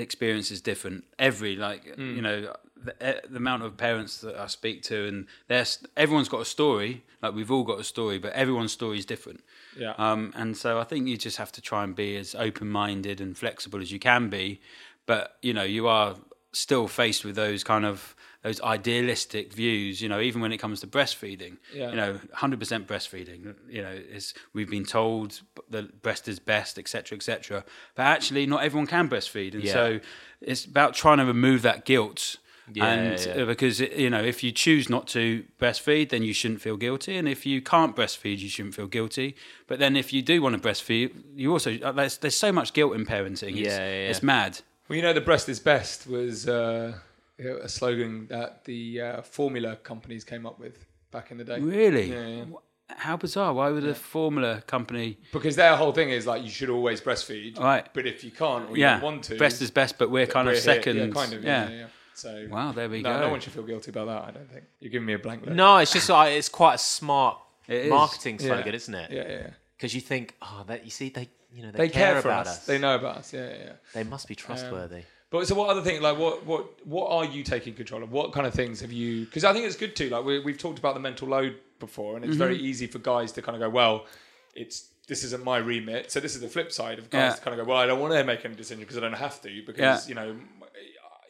experience 0.00 0.50
is 0.50 0.60
different. 0.60 1.04
Every 1.18 1.56
like 1.56 1.94
Hmm. 1.96 2.16
you 2.16 2.22
know 2.22 2.54
the, 2.76 3.02
eh, 3.02 3.20
the 3.28 3.36
amount 3.38 3.64
of 3.64 3.76
parents 3.76 4.20
that 4.20 4.36
I 4.36 4.46
speak 4.46 4.82
to 4.84 5.06
and 5.08 5.26
there's 5.48 5.84
everyone's 5.96 6.28
got 6.28 6.40
a 6.40 6.44
story. 6.44 7.04
Like 7.22 7.34
we've 7.34 7.50
all 7.50 7.64
got 7.64 7.80
a 7.80 7.84
story, 7.84 8.18
but 8.18 8.32
everyone's 8.32 8.72
story 8.72 8.98
is 8.98 9.04
different. 9.06 9.40
Yeah. 9.76 9.94
Um, 9.98 10.32
and 10.36 10.56
so 10.56 10.78
I 10.78 10.84
think 10.84 11.08
you 11.08 11.16
just 11.16 11.36
have 11.38 11.50
to 11.52 11.60
try 11.60 11.82
and 11.84 11.94
be 11.94 12.16
as 12.16 12.34
open 12.34 12.68
minded 12.68 13.20
and 13.20 13.36
flexible 13.36 13.80
as 13.80 13.90
you 13.90 13.98
can 13.98 14.28
be. 14.28 14.60
But 15.06 15.36
you 15.42 15.52
know 15.52 15.64
you 15.64 15.88
are 15.88 16.14
still 16.52 16.88
faced 16.88 17.24
with 17.24 17.34
those 17.36 17.62
kind 17.64 17.84
of 17.84 18.14
those 18.42 18.60
idealistic 18.60 19.52
views, 19.52 20.00
you 20.00 20.08
know, 20.08 20.20
even 20.20 20.40
when 20.40 20.52
it 20.52 20.58
comes 20.58 20.80
to 20.80 20.86
breastfeeding, 20.86 21.56
Yeah. 21.74 21.90
you 21.90 21.96
know, 21.96 22.20
100% 22.34 22.86
breastfeeding, 22.86 23.54
you 23.68 23.82
know, 23.82 23.90
is 23.90 24.32
we've 24.52 24.70
been 24.70 24.84
told 24.84 25.40
the 25.68 25.82
breast 26.02 26.28
is 26.28 26.38
best, 26.38 26.78
etc., 26.78 27.16
etc. 27.16 27.64
But 27.96 28.04
actually, 28.04 28.46
not 28.46 28.62
everyone 28.62 28.86
can 28.86 29.08
breastfeed, 29.08 29.54
and 29.54 29.64
Yeah. 29.64 29.72
so 29.72 30.00
it's 30.40 30.64
about 30.64 30.94
trying 30.94 31.18
to 31.18 31.24
remove 31.24 31.62
that 31.62 31.84
guilt. 31.84 32.36
Yeah, 32.74 32.84
and 32.84 33.18
yeah, 33.18 33.38
yeah. 33.38 33.44
because 33.46 33.80
you 33.80 34.10
know, 34.10 34.22
if 34.22 34.44
you 34.44 34.52
choose 34.52 34.90
not 34.90 35.08
to 35.08 35.42
breastfeed, 35.58 36.10
then 36.10 36.22
you 36.22 36.34
shouldn't 36.34 36.60
feel 36.60 36.76
guilty, 36.76 37.16
and 37.16 37.26
if 37.26 37.46
you 37.46 37.62
can't 37.62 37.96
breastfeed, 37.96 38.38
you 38.40 38.50
shouldn't 38.50 38.74
feel 38.74 38.86
guilty. 38.86 39.34
But 39.66 39.78
then, 39.78 39.96
if 39.96 40.12
you 40.12 40.20
do 40.20 40.42
want 40.42 40.54
to 40.54 40.68
breastfeed, 40.68 41.12
you 41.34 41.50
also 41.50 41.78
uh, 41.80 41.92
there's, 41.92 42.18
there's 42.18 42.36
so 42.36 42.52
much 42.52 42.74
guilt 42.74 42.94
in 42.94 43.06
parenting. 43.06 43.56
It's, 43.56 43.74
Yeah, 43.74 43.78
yeah, 43.78 44.02
yeah. 44.02 44.10
it's 44.10 44.22
mad. 44.22 44.60
Well, 44.86 44.96
you 44.96 45.02
know, 45.02 45.14
the 45.14 45.22
breast 45.22 45.48
is 45.48 45.60
best 45.60 46.06
was 46.06 46.46
uh, 46.46 46.52
you 46.84 46.92
know, 46.92 46.98
a 47.38 47.68
slogan 47.68 48.26
that 48.28 48.64
the 48.64 49.00
uh, 49.00 49.22
formula 49.22 49.76
companies 49.76 50.24
came 50.24 50.44
up 50.46 50.58
with 50.58 50.84
back 51.10 51.30
in 51.30 51.38
the 51.38 51.44
day. 51.44 51.60
Really? 51.60 52.10
Yeah, 52.12 52.26
yeah. 52.26 52.44
How 52.90 53.16
bizarre! 53.18 53.52
Why 53.52 53.68
would 53.70 53.84
a 53.84 53.94
formula 53.94 54.62
company? 54.66 55.18
Because 55.32 55.56
their 55.56 55.76
whole 55.76 55.92
thing 55.92 56.08
is 56.10 56.26
like 56.26 56.42
you 56.42 56.48
should 56.50 56.70
always 56.70 57.00
breastfeed, 57.02 57.58
Right. 57.58 57.86
But 57.92 58.06
if 58.06 58.24
you 58.24 58.30
can't 58.30 58.70
or 58.70 58.76
you 58.78 58.84
don't 58.84 59.02
want 59.02 59.24
to, 59.24 59.36
breast 59.36 59.60
is 59.60 59.70
best, 59.70 59.98
but 59.98 60.10
we're 60.10 60.26
kind 60.26 60.46
we're 60.48 60.54
of 60.54 60.58
second. 60.60 60.96
Yeah, 60.96 61.08
kind 61.08 61.32
of. 61.34 61.44
Yeah, 61.44 61.68
yeah. 61.68 61.76
yeah. 61.76 61.86
So 62.14 62.48
Wow, 62.50 62.72
there 62.72 62.88
we 62.88 63.02
no, 63.02 63.12
go. 63.12 63.20
no 63.20 63.28
one 63.30 63.40
should 63.40 63.52
feel 63.52 63.62
guilty 63.62 63.90
about 63.90 64.06
that. 64.06 64.24
I 64.24 64.30
don't 64.32 64.50
think 64.50 64.64
you're 64.80 64.90
giving 64.90 65.06
me 65.06 65.12
a 65.12 65.18
blank 65.20 65.44
look. 65.46 65.54
no 65.54 65.76
it's 65.76 65.92
just 65.92 66.08
like 66.08 66.32
it's 66.32 66.48
quite 66.48 66.74
a 66.74 66.78
smart 66.78 67.38
It 67.68 67.84
is. 67.84 67.90
marketing 67.90 68.38
Yeah. 68.40 68.46
slogan 68.48 68.74
isn't 68.74 68.94
it 68.94 69.10
Yeah, 69.12 69.22
yeah. 69.22 69.28
yeah. 69.28 69.50
because 69.76 69.94
you 69.94 70.00
think 70.00 70.34
oh 70.42 70.64
that 70.66 70.84
you 70.84 70.90
see 70.90 71.10
they 71.10 71.28
you 71.52 71.62
know 71.62 71.70
they, 71.70 71.78
They 71.78 71.88
care, 71.90 72.20
for 72.20 72.28
about 72.28 72.48
us. 72.48 72.58
us. 72.58 72.66
They 72.66 72.78
know 72.78 72.96
about 72.96 73.18
us. 73.18 73.32
Yeah, 73.32 73.48
yeah. 73.50 73.56
yeah. 73.66 73.72
they 73.94 74.02
must 74.02 74.26
be 74.26 74.34
trustworthy 74.34 75.02
But 75.30 75.46
so, 75.46 75.54
what 75.54 75.68
other 75.68 75.82
thing? 75.82 76.00
Like, 76.00 76.18
what 76.18 76.46
what 76.46 76.86
what 76.86 77.10
are 77.10 77.24
you 77.24 77.42
taking 77.42 77.74
control 77.74 78.02
of? 78.02 78.10
What 78.12 78.32
kind 78.32 78.46
of 78.46 78.54
things 78.54 78.80
have 78.80 78.92
you? 78.92 79.24
Because 79.26 79.44
I 79.44 79.52
think 79.52 79.66
it's 79.66 79.76
good 79.76 79.94
too. 79.94 80.08
Like, 80.08 80.24
we, 80.24 80.38
we've 80.40 80.56
talked 80.58 80.78
about 80.78 80.94
the 80.94 81.00
mental 81.00 81.28
load 81.28 81.56
before, 81.80 82.16
and 82.16 82.24
it's 82.24 82.36
very 82.36 82.56
Mm-hmm. 82.56 82.64
easy 82.66 82.86
for 82.86 82.98
guys 82.98 83.30
to 83.32 83.42
kind 83.42 83.54
of 83.54 83.60
go, 83.60 83.68
well, 83.68 84.06
it's 84.54 84.88
this 85.06 85.24
isn't 85.24 85.44
my 85.44 85.58
remit. 85.58 86.10
So 86.10 86.20
this 86.20 86.34
is 86.34 86.40
the 86.40 86.48
flip 86.48 86.72
side 86.72 86.98
of 86.98 87.10
guys 87.10 87.30
Yeah. 87.32 87.34
to 87.34 87.40
kind 87.42 87.58
of 87.60 87.64
go, 87.66 87.70
well, 87.70 87.80
I 87.82 87.86
don't 87.86 88.00
want 88.00 88.12
to 88.14 88.24
make 88.24 88.44
any 88.44 88.54
decision 88.54 88.80
because 88.80 88.96
I 88.96 89.00
don't 89.00 89.12
have 89.14 89.40
to 89.42 89.62
because 89.66 89.78
Yeah. 89.78 90.08
you 90.08 90.14
know, 90.14 90.36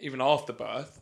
even 0.01 0.21
after 0.21 0.53
birth, 0.53 1.01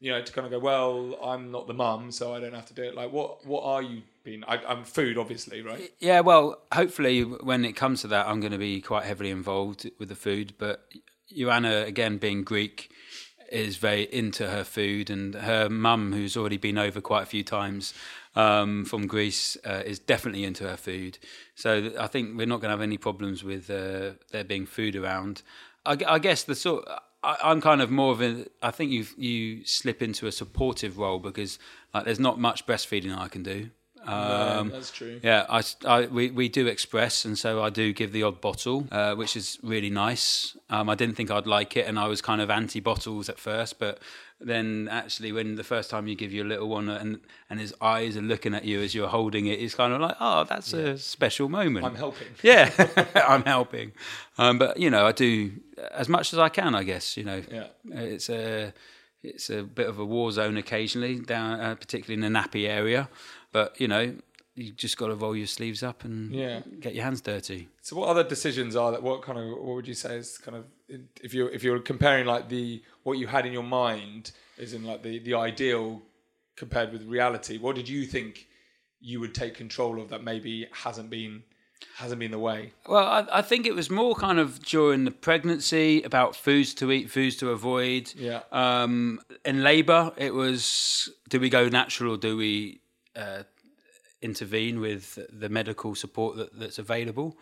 you 0.00 0.10
know, 0.10 0.22
to 0.22 0.32
kind 0.32 0.46
of 0.46 0.50
go, 0.50 0.58
well, 0.58 1.18
I'm 1.22 1.50
not 1.50 1.66
the 1.66 1.74
mum, 1.74 2.10
so 2.10 2.34
I 2.34 2.40
don't 2.40 2.54
have 2.54 2.66
to 2.66 2.74
do 2.74 2.82
it. 2.82 2.94
Like, 2.94 3.12
what 3.12 3.46
what 3.46 3.64
are 3.64 3.82
you 3.82 4.02
being? 4.24 4.44
I, 4.48 4.56
I'm 4.66 4.84
food, 4.84 5.18
obviously, 5.18 5.60
right? 5.62 5.92
Yeah, 5.98 6.20
well, 6.20 6.60
hopefully 6.72 7.22
when 7.22 7.64
it 7.66 7.72
comes 7.74 8.00
to 8.00 8.08
that, 8.08 8.26
I'm 8.28 8.40
going 8.40 8.52
to 8.52 8.58
be 8.58 8.80
quite 8.80 9.04
heavily 9.04 9.30
involved 9.30 9.90
with 9.98 10.08
the 10.08 10.14
food. 10.14 10.54
But 10.58 10.86
Joanna, 11.36 11.82
again, 11.82 12.18
being 12.18 12.44
Greek, 12.44 12.90
is 13.50 13.76
very 13.76 14.02
into 14.12 14.48
her 14.48 14.64
food, 14.64 15.10
and 15.10 15.34
her 15.34 15.68
mum, 15.68 16.12
who's 16.12 16.36
already 16.36 16.56
been 16.56 16.78
over 16.78 17.00
quite 17.00 17.22
a 17.22 17.26
few 17.26 17.42
times 17.42 17.92
um, 18.36 18.84
from 18.84 19.06
Greece, 19.06 19.56
uh, 19.64 19.82
is 19.84 19.98
definitely 19.98 20.44
into 20.44 20.64
her 20.68 20.76
food. 20.76 21.18
So 21.54 21.92
I 21.98 22.06
think 22.06 22.36
we're 22.36 22.46
not 22.46 22.60
going 22.60 22.68
to 22.68 22.76
have 22.76 22.80
any 22.80 22.98
problems 22.98 23.42
with 23.42 23.70
uh, 23.70 24.12
there 24.30 24.44
being 24.44 24.66
food 24.66 24.96
around. 24.96 25.42
I, 25.84 25.96
I 26.06 26.18
guess 26.18 26.44
the 26.44 26.54
sort. 26.54 26.84
I, 27.22 27.36
I'm 27.42 27.60
kind 27.60 27.82
of 27.82 27.90
more 27.90 28.12
of 28.12 28.22
a. 28.22 28.46
I 28.62 28.70
think 28.70 28.92
you 28.92 29.06
you 29.16 29.64
slip 29.64 30.02
into 30.02 30.26
a 30.26 30.32
supportive 30.32 30.98
role 30.98 31.18
because 31.18 31.58
like 31.92 32.04
there's 32.04 32.20
not 32.20 32.38
much 32.38 32.66
breastfeeding 32.66 33.16
I 33.16 33.28
can 33.28 33.42
do. 33.42 33.70
Um, 34.06 34.70
that's 34.70 34.90
true. 34.90 35.20
Yeah, 35.22 35.44
I, 35.48 35.62
I- 35.86 36.06
we, 36.06 36.30
we 36.30 36.48
do 36.48 36.66
express, 36.66 37.24
and 37.24 37.38
so 37.38 37.62
I 37.62 37.70
do 37.70 37.92
give 37.92 38.12
the 38.12 38.22
odd 38.22 38.40
bottle, 38.40 38.86
uh, 38.90 39.14
which 39.14 39.36
is 39.36 39.58
really 39.62 39.90
nice. 39.90 40.56
Um, 40.70 40.88
I 40.88 40.94
didn't 40.94 41.16
think 41.16 41.30
I'd 41.30 41.46
like 41.46 41.76
it, 41.76 41.86
and 41.86 41.98
I 41.98 42.06
was 42.08 42.22
kind 42.22 42.40
of 42.40 42.50
anti 42.50 42.80
bottles 42.80 43.28
at 43.28 43.38
first, 43.38 43.78
but 43.78 43.98
then 44.40 44.88
actually, 44.90 45.32
when 45.32 45.56
the 45.56 45.64
first 45.64 45.90
time 45.90 46.06
you 46.08 46.14
give 46.14 46.32
your 46.32 46.46
little 46.46 46.68
one, 46.68 46.88
and 46.88 47.20
and 47.50 47.60
his 47.60 47.74
eyes 47.82 48.16
are 48.16 48.22
looking 48.22 48.54
at 48.54 48.64
you 48.64 48.80
as 48.80 48.94
you're 48.94 49.08
holding 49.08 49.46
it, 49.46 49.60
it's 49.60 49.74
kind 49.74 49.92
of 49.92 50.00
like, 50.00 50.16
oh, 50.18 50.44
that's 50.44 50.72
a 50.72 50.96
special 50.96 51.48
moment. 51.50 51.84
I'm 51.84 51.94
helping. 51.94 52.28
Yeah, 52.42 52.70
I'm 53.28 53.44
helping. 53.44 53.92
Um, 54.38 54.58
but 54.58 54.78
you 54.78 54.88
know, 54.88 55.06
I 55.06 55.12
do 55.12 55.52
as 55.92 56.08
much 56.08 56.32
as 56.32 56.38
I 56.38 56.48
can. 56.48 56.74
I 56.74 56.84
guess 56.84 57.18
you 57.18 57.24
know. 57.24 57.42
Yeah. 57.52 57.66
It's 57.90 58.30
a 58.30 58.72
it's 59.22 59.50
a 59.50 59.62
bit 59.62 59.88
of 59.88 59.98
a 59.98 60.04
war 60.04 60.32
zone 60.32 60.56
occasionally 60.56 61.18
down, 61.20 61.60
uh, 61.60 61.74
particularly 61.74 62.14
in 62.24 62.32
the 62.32 62.38
nappy 62.38 62.68
area. 62.68 63.08
But 63.52 63.80
you 63.80 63.88
know, 63.88 64.16
you 64.54 64.72
just 64.72 64.96
got 64.96 65.08
to 65.08 65.14
roll 65.14 65.36
your 65.36 65.46
sleeves 65.46 65.82
up 65.82 66.04
and 66.04 66.34
Yeah. 66.34 66.60
get 66.80 66.94
your 66.94 67.04
hands 67.04 67.20
dirty. 67.20 67.68
So 67.82 67.96
what 67.96 68.08
other 68.08 68.24
decisions 68.24 68.76
are 68.76 68.90
that? 68.92 69.02
What 69.02 69.22
kind 69.22 69.38
of 69.38 69.46
what 69.58 69.74
would 69.76 69.88
you 69.88 69.94
say 69.94 70.16
is 70.16 70.38
kind 70.38 70.56
of 70.56 70.64
if 71.22 71.32
you're 71.34 71.50
if 71.50 71.62
you're 71.62 71.78
comparing 71.80 72.26
like 72.26 72.48
the 72.48 72.82
what 73.02 73.18
you 73.18 73.26
had 73.26 73.46
in 73.46 73.52
your 73.52 73.62
mind 73.62 74.32
is 74.58 74.72
in 74.74 74.84
like 74.84 75.02
the 75.02 75.18
the 75.20 75.34
ideal 75.34 76.02
compared 76.56 76.92
with 76.92 77.04
reality? 77.04 77.58
What 77.58 77.76
did 77.76 77.88
you 77.88 78.04
think 78.06 78.46
you 79.00 79.18
would 79.20 79.34
take 79.34 79.54
control 79.54 80.00
of 80.00 80.10
that 80.10 80.22
maybe 80.22 80.66
hasn't 80.72 81.08
been 81.08 81.42
hasn't 81.96 82.20
been 82.20 82.30
the 82.30 82.38
way? 82.38 82.72
Well, 82.88 83.06
I, 83.06 83.26
I 83.38 83.42
think 83.42 83.66
it 83.66 83.74
was 83.74 83.90
more 83.90 84.14
kind 84.14 84.38
of 84.38 84.62
during 84.64 85.04
the 85.04 85.10
pregnancy 85.10 86.02
about 86.02 86.36
foods 86.36 86.74
to 86.74 86.90
eat, 86.90 87.10
foods 87.10 87.36
to 87.36 87.50
avoid. 87.50 88.12
Yeah. 88.16 88.40
Um, 88.52 89.20
in 89.44 89.62
labour, 89.62 90.12
it 90.16 90.34
was 90.34 91.08
do 91.28 91.40
we 91.40 91.48
go 91.48 91.68
natural 91.68 92.14
or 92.14 92.16
do 92.16 92.36
we 92.36 92.80
uh, 93.16 93.42
intervene 94.22 94.80
with 94.80 95.18
the 95.30 95.48
medical 95.48 95.94
support 95.94 96.36
that, 96.36 96.58
that's 96.58 96.78
available? 96.78 97.36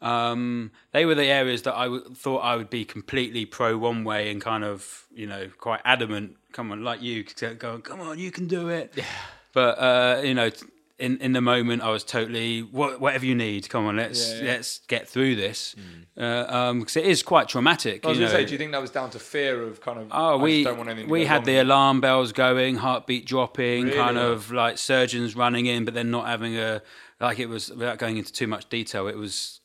Um, 0.00 0.72
they 0.90 1.04
were 1.04 1.14
the 1.14 1.26
areas 1.26 1.62
that 1.62 1.76
I 1.76 1.84
w- 1.84 2.12
thought 2.14 2.38
I 2.38 2.56
would 2.56 2.70
be 2.70 2.84
completely 2.84 3.46
pro 3.46 3.78
one 3.78 4.02
way 4.02 4.32
and 4.32 4.40
kind 4.40 4.64
of, 4.64 5.06
you 5.14 5.28
know, 5.28 5.48
quite 5.58 5.80
adamant. 5.84 6.36
Come 6.52 6.72
on, 6.72 6.82
like 6.82 7.00
you, 7.00 7.24
going, 7.58 7.82
come 7.82 8.00
on, 8.00 8.18
you 8.18 8.32
can 8.32 8.48
do 8.48 8.68
it. 8.68 8.94
Yeah. 8.96 9.04
But 9.52 9.78
uh, 9.78 10.22
you 10.24 10.34
know, 10.34 10.50
in 10.98 11.18
in 11.18 11.32
the 11.32 11.40
moment, 11.40 11.82
I 11.82 11.90
was 11.90 12.04
totally 12.04 12.62
"Wha- 12.62 12.96
whatever 12.98 13.24
you 13.26 13.34
need. 13.34 13.68
Come 13.68 13.86
on, 13.86 13.96
let's 13.96 14.30
Yeah, 14.32 14.38
yeah. 14.38 14.50
let's 14.52 14.78
get 14.88 15.08
through 15.08 15.36
this 15.36 15.74
because 16.14 16.52
uh, 16.52 16.70
um 16.70 16.82
it 16.82 16.96
is 16.96 17.22
quite 17.22 17.48
traumatic. 17.48 18.04
I 18.04 18.08
was 18.08 18.18
you 18.18 18.24
going 18.24 18.32
to 18.32 18.38
say, 18.38 18.44
do 18.44 18.52
you 18.52 18.58
think 18.58 18.72
that 18.72 18.80
was 18.80 18.90
down 18.90 19.10
to 19.10 19.18
fear 19.18 19.62
of 19.62 19.80
kind 19.80 19.98
of? 19.98 20.08
Oh, 20.10 20.38
I 20.38 20.42
we 20.42 20.62
just 20.62 20.68
don't 20.68 20.78
want 20.78 20.90
anything 20.90 21.08
to 21.08 21.12
we 21.12 21.24
had 21.24 21.36
wrong 21.38 21.44
the 21.44 21.58
alarm 21.58 22.00
bells 22.00 22.32
going, 22.32 22.76
heartbeat 22.76 23.26
dropping, 23.26 23.90
kind 23.90 24.18
of 24.18 24.52
like 24.52 24.78
surgeons 24.78 25.34
running 25.36 25.66
in, 25.66 25.84
but 25.84 25.94
then 25.94 26.10
not 26.10 26.26
having 26.26 26.56
a 26.56 26.82
like 27.20 27.38
it 27.38 27.46
was 27.48 27.70
without 27.70 27.98
going 27.98 28.16
into 28.16 28.32
too 28.32 28.46
much 28.46 28.68
detail. 28.68 29.08
It 29.08 29.16
was 29.16 29.60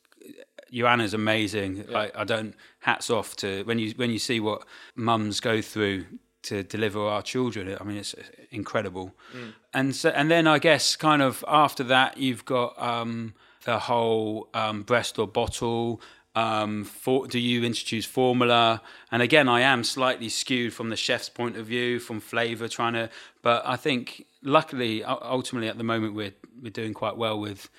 Joanna's 0.72 1.14
amazing. 1.14 1.86
Like 1.90 2.16
I 2.18 2.24
don't 2.24 2.56
hats 2.80 3.10
off 3.10 3.36
to 3.38 3.64
when 3.64 3.80
you 3.80 3.92
when 3.96 4.12
you 4.12 4.20
see 4.20 4.40
what 4.40 4.64
mums 4.96 5.40
go 5.40 5.62
through 5.62 6.06
to 6.48 6.64
deliver 6.64 7.00
our 7.00 7.22
children. 7.22 7.76
I 7.80 7.84
mean, 7.84 7.98
it's 7.98 8.16
incredible. 8.52 9.14
Mm. 9.36 9.54
And 9.74 9.96
so 9.96 10.10
and 10.10 10.32
then 10.32 10.48
I 10.48 10.60
guess 10.60 10.96
kind 10.96 11.22
of 11.22 11.44
after 11.48 11.84
that, 11.86 12.18
you've 12.18 12.46
got 12.46 12.82
um, 12.82 13.34
the 13.66 13.80
whole 13.80 14.50
um, 14.54 14.84
breast 14.84 15.20
or 15.20 15.28
bottle. 15.28 16.02
Um, 16.36 16.84
for, 16.84 17.26
do 17.26 17.40
you 17.40 17.64
introduce 17.64 18.06
formula? 18.06 18.82
And 19.12 19.24
again, 19.24 19.50
I 19.50 19.62
am 19.62 19.84
slightly 19.84 20.30
skewed 20.30 20.72
from 20.72 20.90
the 20.90 20.96
chef's 20.96 21.30
point 21.30 21.58
of 21.58 21.66
view, 21.66 22.00
from 22.00 22.20
flavour, 22.20 22.68
trying 22.68 22.94
to. 22.94 23.10
But 23.42 23.64
I 23.66 23.76
think, 23.76 24.26
luckily, 24.44 25.04
ultimately, 25.04 25.68
at 25.68 25.78
the 25.78 25.84
moment, 25.84 26.14
we're 26.14 26.36
we're 26.62 26.72
doing 26.82 26.94
quite 26.94 27.18
well 27.18 27.40
with. 27.40 27.70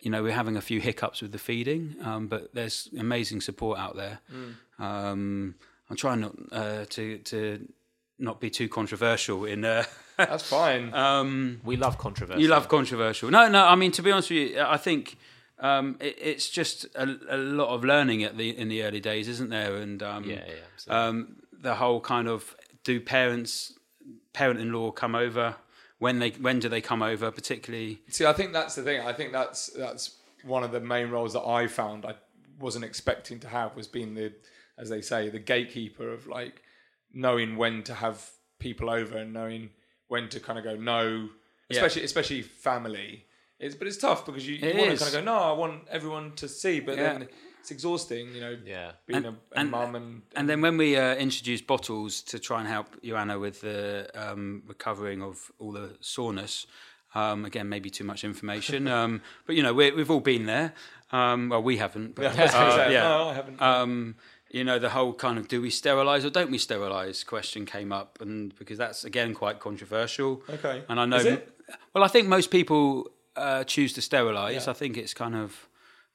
You 0.00 0.10
know, 0.10 0.22
we're 0.22 0.32
having 0.32 0.56
a 0.56 0.60
few 0.60 0.80
hiccups 0.80 1.22
with 1.22 1.30
the 1.30 1.38
feeding, 1.38 1.94
um, 2.02 2.26
but 2.26 2.52
there's 2.54 2.88
amazing 2.98 3.40
support 3.40 3.78
out 3.78 3.94
there. 3.94 4.18
Um, 4.80 5.54
I'm 5.88 5.96
trying 5.96 6.20
not 6.20 6.34
uh, 6.50 6.84
to 6.86 7.18
to 7.18 7.68
not 8.18 8.40
be 8.40 8.50
too 8.50 8.68
controversial 8.68 9.44
in. 9.44 9.64
Uh, 9.64 9.84
That's 10.16 10.48
fine. 10.48 10.94
um, 10.94 11.60
We 11.64 11.76
love 11.76 11.98
controversy. 11.98 12.40
you 12.40 12.48
love 12.48 12.68
controversial. 12.68 13.30
No, 13.30 13.48
no. 13.48 13.64
I 13.66 13.74
mean, 13.74 13.92
to 13.92 14.02
be 14.02 14.10
honest 14.10 14.30
with 14.30 14.50
you, 14.52 14.62
I 14.62 14.78
think 14.78 15.18
um, 15.58 15.96
it, 16.00 16.16
it's 16.20 16.48
just 16.48 16.86
a, 16.94 17.16
a 17.28 17.36
lot 17.36 17.68
of 17.74 17.84
learning 17.84 18.22
at 18.24 18.36
the 18.38 18.56
in 18.56 18.68
the 18.68 18.82
early 18.82 19.00
days, 19.00 19.28
isn't 19.28 19.50
there? 19.50 19.76
And 19.76 20.02
um, 20.02 20.24
Yeah, 20.24 20.42
yeah, 20.46 21.06
um, 21.06 21.36
the 21.52 21.74
whole 21.74 22.00
kind 22.00 22.28
of 22.28 22.56
do 22.84 23.00
parents, 23.00 23.74
parent-in-law 24.32 24.92
come 24.92 25.14
over? 25.14 25.56
When 25.98 26.18
they 26.18 26.30
when 26.30 26.60
do 26.60 26.68
they 26.68 26.82
come 26.82 27.02
over? 27.02 27.30
Particularly, 27.30 28.02
See, 28.08 28.26
I 28.26 28.34
think 28.34 28.52
that's 28.52 28.74
the 28.74 28.82
thing. 28.82 29.00
I 29.00 29.14
think 29.14 29.32
that's 29.32 29.68
that's 29.68 30.16
one 30.44 30.62
of 30.62 30.70
the 30.70 30.80
main 30.80 31.08
roles 31.10 31.32
that 31.32 31.40
I 31.46 31.66
found 31.66 32.04
I 32.04 32.14
wasn't 32.60 32.84
expecting 32.84 33.40
to 33.40 33.48
have 33.48 33.74
was 33.74 33.86
being 33.88 34.14
the, 34.14 34.32
as 34.78 34.88
they 34.90 35.00
say, 35.00 35.30
the 35.30 35.38
gatekeeper 35.38 36.10
of 36.10 36.26
like 36.26 36.62
knowing 37.16 37.56
when 37.56 37.82
to 37.84 37.94
have 37.94 38.30
people 38.58 38.88
over 38.90 39.16
and 39.18 39.32
knowing 39.32 39.70
when 40.08 40.28
to 40.28 40.38
kind 40.38 40.58
of 40.58 40.64
go 40.64 40.76
no, 40.76 41.28
especially 41.70 42.04
especially 42.04 42.42
family. 42.42 43.24
It's 43.58 43.74
but 43.74 43.86
it's 43.88 43.96
tough 43.96 44.26
because 44.26 44.46
you, 44.46 44.56
you 44.56 44.68
It 44.68 44.76
want 44.76 44.90
to 44.90 44.96
kind 45.04 45.08
of 45.16 45.24
go 45.24 45.32
no, 45.32 45.38
I 45.38 45.52
want 45.52 45.88
everyone 45.90 46.32
to 46.36 46.46
see, 46.46 46.80
but 46.80 46.96
Yeah. 46.96 47.14
then 47.14 47.28
it's 47.60 47.70
exhausting, 47.70 48.34
you 48.34 48.40
know. 48.40 48.56
Yeah. 48.64 48.92
being 49.06 49.24
And- 49.24 49.26
a, 49.26 49.56
a 49.56 49.60
and- 49.60 49.70
mum 49.70 49.94
and 49.96 50.22
And 50.36 50.46
then 50.48 50.60
when 50.60 50.76
we 50.76 50.96
uh, 50.96 51.14
introduced 51.16 51.66
bottles 51.66 52.20
to 52.24 52.38
try 52.38 52.60
and 52.60 52.68
help 52.68 52.88
Joanna 53.02 53.38
with 53.38 53.62
the 53.62 54.10
um, 54.14 54.62
recovering 54.68 55.22
of 55.22 55.50
all 55.58 55.72
the 55.72 55.96
soreness, 56.00 56.66
um, 57.14 57.46
again, 57.46 57.68
maybe 57.70 57.88
too 57.88 58.04
much 58.04 58.24
information, 58.24 58.86
um, 58.98 59.22
but 59.46 59.56
you 59.56 59.62
know, 59.62 59.72
we 59.72 59.90
we've 59.90 60.10
all 60.10 60.20
been 60.20 60.44
there. 60.46 60.74
Um, 61.12 61.48
well, 61.48 61.62
we 61.62 61.76
haven't. 61.78 62.14
But, 62.14 62.38
I 62.38 62.44
uh, 62.44 62.48
say, 62.76 62.92
yeah. 62.92 63.02
no, 63.08 63.28
I 63.30 63.34
haven't. 63.34 63.62
You 64.56 64.64
know, 64.64 64.78
the 64.78 64.88
whole 64.88 65.12
kind 65.12 65.38
of 65.38 65.48
do 65.48 65.60
we 65.60 65.68
sterilize 65.68 66.24
or 66.24 66.30
don't 66.30 66.50
we 66.50 66.56
sterilize 66.56 67.22
question 67.24 67.66
came 67.66 67.92
up, 67.92 68.10
and 68.22 68.58
because 68.58 68.78
that's 68.78 69.04
again 69.04 69.34
quite 69.34 69.58
controversial. 69.60 70.30
Okay. 70.48 70.82
And 70.88 70.98
I 70.98 71.04
know, 71.04 71.24
well, 71.92 72.02
I 72.02 72.08
think 72.08 72.26
most 72.26 72.50
people 72.50 73.10
uh, 73.36 73.64
choose 73.64 73.92
to 73.92 74.00
sterilize. 74.00 74.64
Yeah. 74.64 74.70
I 74.70 74.74
think 74.74 74.96
it's 74.96 75.12
kind 75.12 75.34
of, 75.34 75.68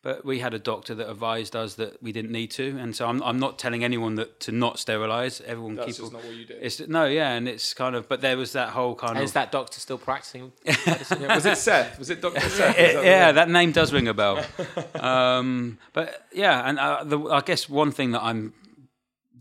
but 0.03 0.25
we 0.25 0.39
had 0.39 0.53
a 0.53 0.59
doctor 0.59 0.95
that 0.95 1.09
advised 1.09 1.55
us 1.55 1.75
that 1.75 2.01
we 2.01 2.11
didn't 2.11 2.31
need 2.31 2.49
to, 2.51 2.77
and 2.79 2.95
so 2.95 3.07
I'm 3.07 3.21
I'm 3.23 3.39
not 3.39 3.59
telling 3.59 3.83
anyone 3.83 4.15
that 4.15 4.39
to 4.41 4.51
not 4.51 4.79
sterilize. 4.79 5.41
Everyone 5.41 5.75
That's 5.75 5.87
keep 5.87 5.95
just 5.97 6.13
not 6.13 6.23
what 6.23 6.33
you 6.35 6.45
do. 6.45 6.55
It's 6.59 6.79
no, 6.87 7.05
yeah, 7.05 7.31
and 7.33 7.47
it's 7.47 7.73
kind 7.73 7.95
of, 7.95 8.09
but 8.09 8.21
there 8.21 8.35
was 8.37 8.53
that 8.53 8.69
whole 8.69 8.95
kind 8.95 9.11
And 9.11 9.19
of 9.19 9.23
is 9.25 9.33
that 9.33 9.51
doctor 9.51 9.79
still 9.79 9.97
practicing? 9.99 10.51
Yeah, 10.65 11.35
was 11.35 11.45
it 11.45 11.57
Seth? 11.57 11.99
Was 11.99 12.09
it 12.09 12.21
Doctor 12.21 12.39
Seth? 12.49 12.77
Is 12.77 12.89
Eh, 12.89 12.93
that 12.93 13.05
yeah, 13.05 13.31
that 13.31 13.49
name 13.49 13.71
does 13.71 13.93
ring 13.93 14.07
a 14.07 14.13
bell. 14.13 14.43
um, 14.99 15.77
but 15.93 16.27
yeah, 16.33 16.67
and 16.67 16.79
uh, 16.79 17.03
the, 17.03 17.19
I 17.19 17.41
guess 17.41 17.69
one 17.69 17.91
thing 17.91 18.11
that 18.11 18.23
I'm 18.23 18.53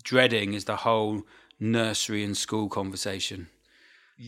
dreading 0.03 0.55
is 0.55 0.65
the 0.67 0.77
whole 0.77 1.23
nursery 1.59 2.23
and 2.25 2.37
school 2.37 2.69
conversation. 2.69 3.49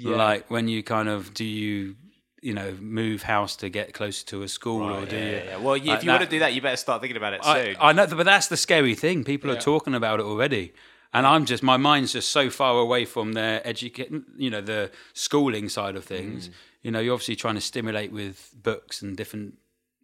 Like 0.02 0.50
when 0.50 0.68
you 0.68 0.82
kind 0.82 1.08
of 1.10 1.34
do 1.34 1.44
you, 1.44 1.96
you 2.42 2.52
know, 2.52 2.76
move 2.80 3.22
house 3.22 3.54
to 3.56 3.68
get 3.68 3.94
closer 3.94 4.26
to 4.26 4.42
a 4.42 4.49
school, 4.49 4.92
or 4.92 5.06
do 5.06 5.16
yeah, 5.16 5.22
you? 5.25 5.30
yeah. 5.37 5.56
Well, 5.56 5.78
Like 5.78 5.87
if 5.87 6.04
you 6.04 6.11
want 6.11 6.25
to 6.25 6.28
do 6.28 6.40
that, 6.40 6.52
you 6.52 6.61
better 6.61 6.76
start 6.76 7.00
thinking 7.00 7.16
about 7.16 7.34
it 7.34 7.40
I, 7.44 7.64
soon. 7.64 7.76
I 7.80 7.92
know, 7.92 8.06
but 8.08 8.25
that's 8.25 8.49
the 8.49 8.56
scary 8.56 8.94
thing. 8.96 9.22
People 9.25 9.49
Yeah. 9.50 9.56
are 9.56 9.61
talking 9.61 9.94
about 9.94 10.18
it 10.20 10.26
already, 10.26 10.72
and 11.14 11.25
I'm 11.26 11.44
just 11.46 11.62
my 11.62 11.76
mind's 11.76 12.12
just 12.12 12.30
so 12.30 12.50
far 12.50 12.78
away 12.78 13.04
from 13.04 13.32
their 13.34 13.64
education, 13.66 14.25
you 14.37 14.50
know, 14.50 14.61
the 14.61 14.90
schooling 15.14 15.68
side 15.68 15.94
of 15.96 16.04
things. 16.04 16.49
Mm. 16.49 16.52
You 16.82 16.90
know, 16.90 16.99
you're 17.00 17.14
obviously 17.14 17.37
trying 17.37 17.54
to 17.54 17.61
stimulate 17.61 18.11
with 18.12 18.50
books 18.61 19.02
and 19.02 19.16
different 19.16 19.54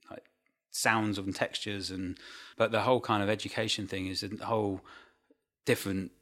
like 0.08 0.26
sounds 0.70 1.18
and 1.18 1.34
textures, 1.34 1.90
and 1.90 2.16
but 2.56 2.70
the 2.70 2.82
whole 2.82 3.00
kind 3.00 3.20
of 3.22 3.28
education 3.28 3.88
thing 3.88 4.06
is 4.06 4.22
a 4.22 4.44
whole 4.44 4.80
different 5.66 6.12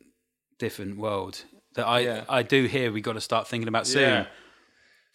different 0.58 0.96
world 0.96 1.44
that 1.74 1.86
I. 1.86 2.24
I 2.28 2.42
do 2.42 2.64
hear 2.64 2.90
we 2.90 3.02
got 3.02 3.12
to 3.12 3.20
start 3.20 3.46
thinking 3.48 3.68
about 3.68 3.86
soon. 3.86 4.26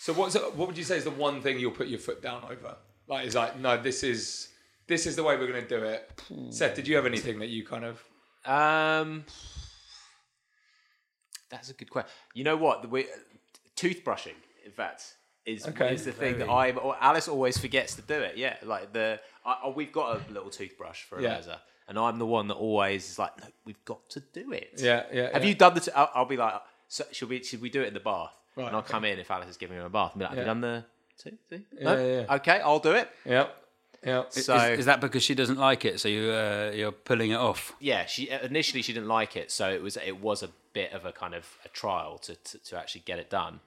Yeah. 0.02 0.14
So 0.14 0.20
what's 0.20 0.36
what 0.36 0.68
would 0.68 0.78
you 0.78 0.84
say 0.84 0.98
is 0.98 1.04
the 1.04 1.12
one 1.12 1.42
thing 1.42 1.60
you'll 1.60 1.72
put 1.72 1.88
your 1.88 2.00
foot 2.00 2.22
down 2.22 2.44
over? 2.44 2.76
Like 3.08 3.28
is 3.28 3.36
like 3.36 3.60
no, 3.60 3.78
this 3.82 4.04
is 4.04 4.50
this 4.88 5.06
is 5.06 5.16
the 5.16 5.24
way 5.24 5.38
we're 5.38 5.48
going 5.48 5.62
to 5.62 5.68
do 5.68 5.84
it. 5.84 6.22
Seth, 6.50 6.76
did 6.76 6.88
you 6.88 6.96
have 6.96 7.06
anything 7.06 7.40
that 7.40 7.50
you 7.50 7.66
kind 7.66 7.86
of? 7.86 8.04
Um, 8.46 9.26
that's 11.50 11.70
a 11.70 11.74
good 11.74 11.90
question. 11.90 12.10
You 12.34 12.44
know 12.44 12.58
what? 12.58 12.82
The 12.82 12.88
way, 12.88 13.06
toothbrushing, 13.76 14.36
in 14.66 14.72
fact, 14.72 15.16
is 15.46 15.68
Okay. 15.68 15.94
is 15.94 16.06
the 16.06 16.12
thing 16.12 16.40
that 16.40 16.50
I 16.50 16.72
or 16.72 16.98
Alice 17.00 17.28
always 17.28 17.58
forgets 17.58 17.96
to 17.96 18.02
do 18.02 18.16
it. 18.16 18.38
Yeah, 18.38 18.56
like 18.64 18.94
the 18.94 19.20
I, 19.46 19.58
oh, 19.64 19.72
we've 19.72 19.92
got 19.92 20.18
a 20.18 20.34
little 20.34 20.50
toothbrush 20.50 21.04
for 21.04 21.22
Yeah. 21.22 21.36
Eliza, 21.36 21.62
and 21.88 22.00
I'm 22.00 22.18
the 22.18 22.26
one 22.26 22.48
that 22.48 22.56
always 22.56 23.08
is 23.08 23.20
like, 23.20 23.38
no, 23.40 23.48
we've 23.66 23.86
got 23.86 24.10
to 24.12 24.20
do 24.20 24.52
it. 24.54 24.74
Yeah, 24.78 25.04
yeah. 25.14 25.30
Have 25.34 25.44
yeah. 25.44 25.50
you 25.50 25.56
done 25.56 25.74
the? 25.76 25.82
T- 25.82 25.92
I'll, 25.96 26.12
I'll 26.16 26.26
be 26.26 26.38
like, 26.38 26.56
so 26.88 27.04
should 27.12 27.30
we? 27.30 27.44
Should 27.44 27.62
we 27.62 27.70
do 27.70 27.82
it 27.82 27.88
in 27.88 27.94
the 27.94 28.00
bath? 28.00 28.36
Right, 28.56 28.68
and 28.68 28.76
I'll 28.76 28.82
okay. 28.82 28.92
come 28.92 29.06
in 29.06 29.20
if 29.20 29.32
Alice 29.32 29.50
is 29.50 29.58
giving 29.58 29.78
her 29.78 29.86
a 29.86 29.90
bath. 29.90 30.12
And 30.14 30.20
be 30.20 30.26
like, 30.26 30.30
have 30.32 30.38
Yeah. 30.38 30.44
you 30.44 30.48
done 30.48 30.62
the? 30.62 30.86
Two, 31.18 31.38
two? 31.50 31.62
Yeah, 31.78 31.84
No? 31.84 31.96
yeah, 32.06 32.22
yeah. 32.28 32.36
Okay, 32.36 32.60
I'll 32.62 32.80
do 32.80 32.92
it. 32.92 33.10
Yep. 33.26 33.56
Yep. 34.06 34.28
Is- 34.36 34.46
So 34.46 34.56
is, 34.58 34.86
that 34.86 35.00
because 35.00 35.24
she 35.24 35.36
doesn't 35.36 35.60
like 35.60 35.86
it? 35.86 36.00
So 36.00 36.08
you 36.10 36.32
uh, 36.32 36.72
you're 36.74 36.92
pulling 36.92 37.32
it 37.32 37.36
off? 37.36 37.74
yeah, 37.80 38.06
she 38.06 38.30
initially 38.30 38.82
she 38.82 38.94
didn't 38.94 39.08
like 39.10 39.36
it, 39.38 39.52
so 39.52 39.70
it 39.70 39.82
was 39.82 39.96
it 39.98 40.20
was 40.20 40.42
a 40.44 40.50
bit 40.74 40.92
of 40.94 41.06
a 41.06 41.12
kind 41.12 41.36
of 41.36 41.46
a 41.66 41.70
trial 41.70 42.18
to 42.20 42.36
to, 42.36 42.58
to 42.64 42.78
actually 42.80 43.02
get 43.02 43.20
it 43.20 43.30
done. 43.30 43.60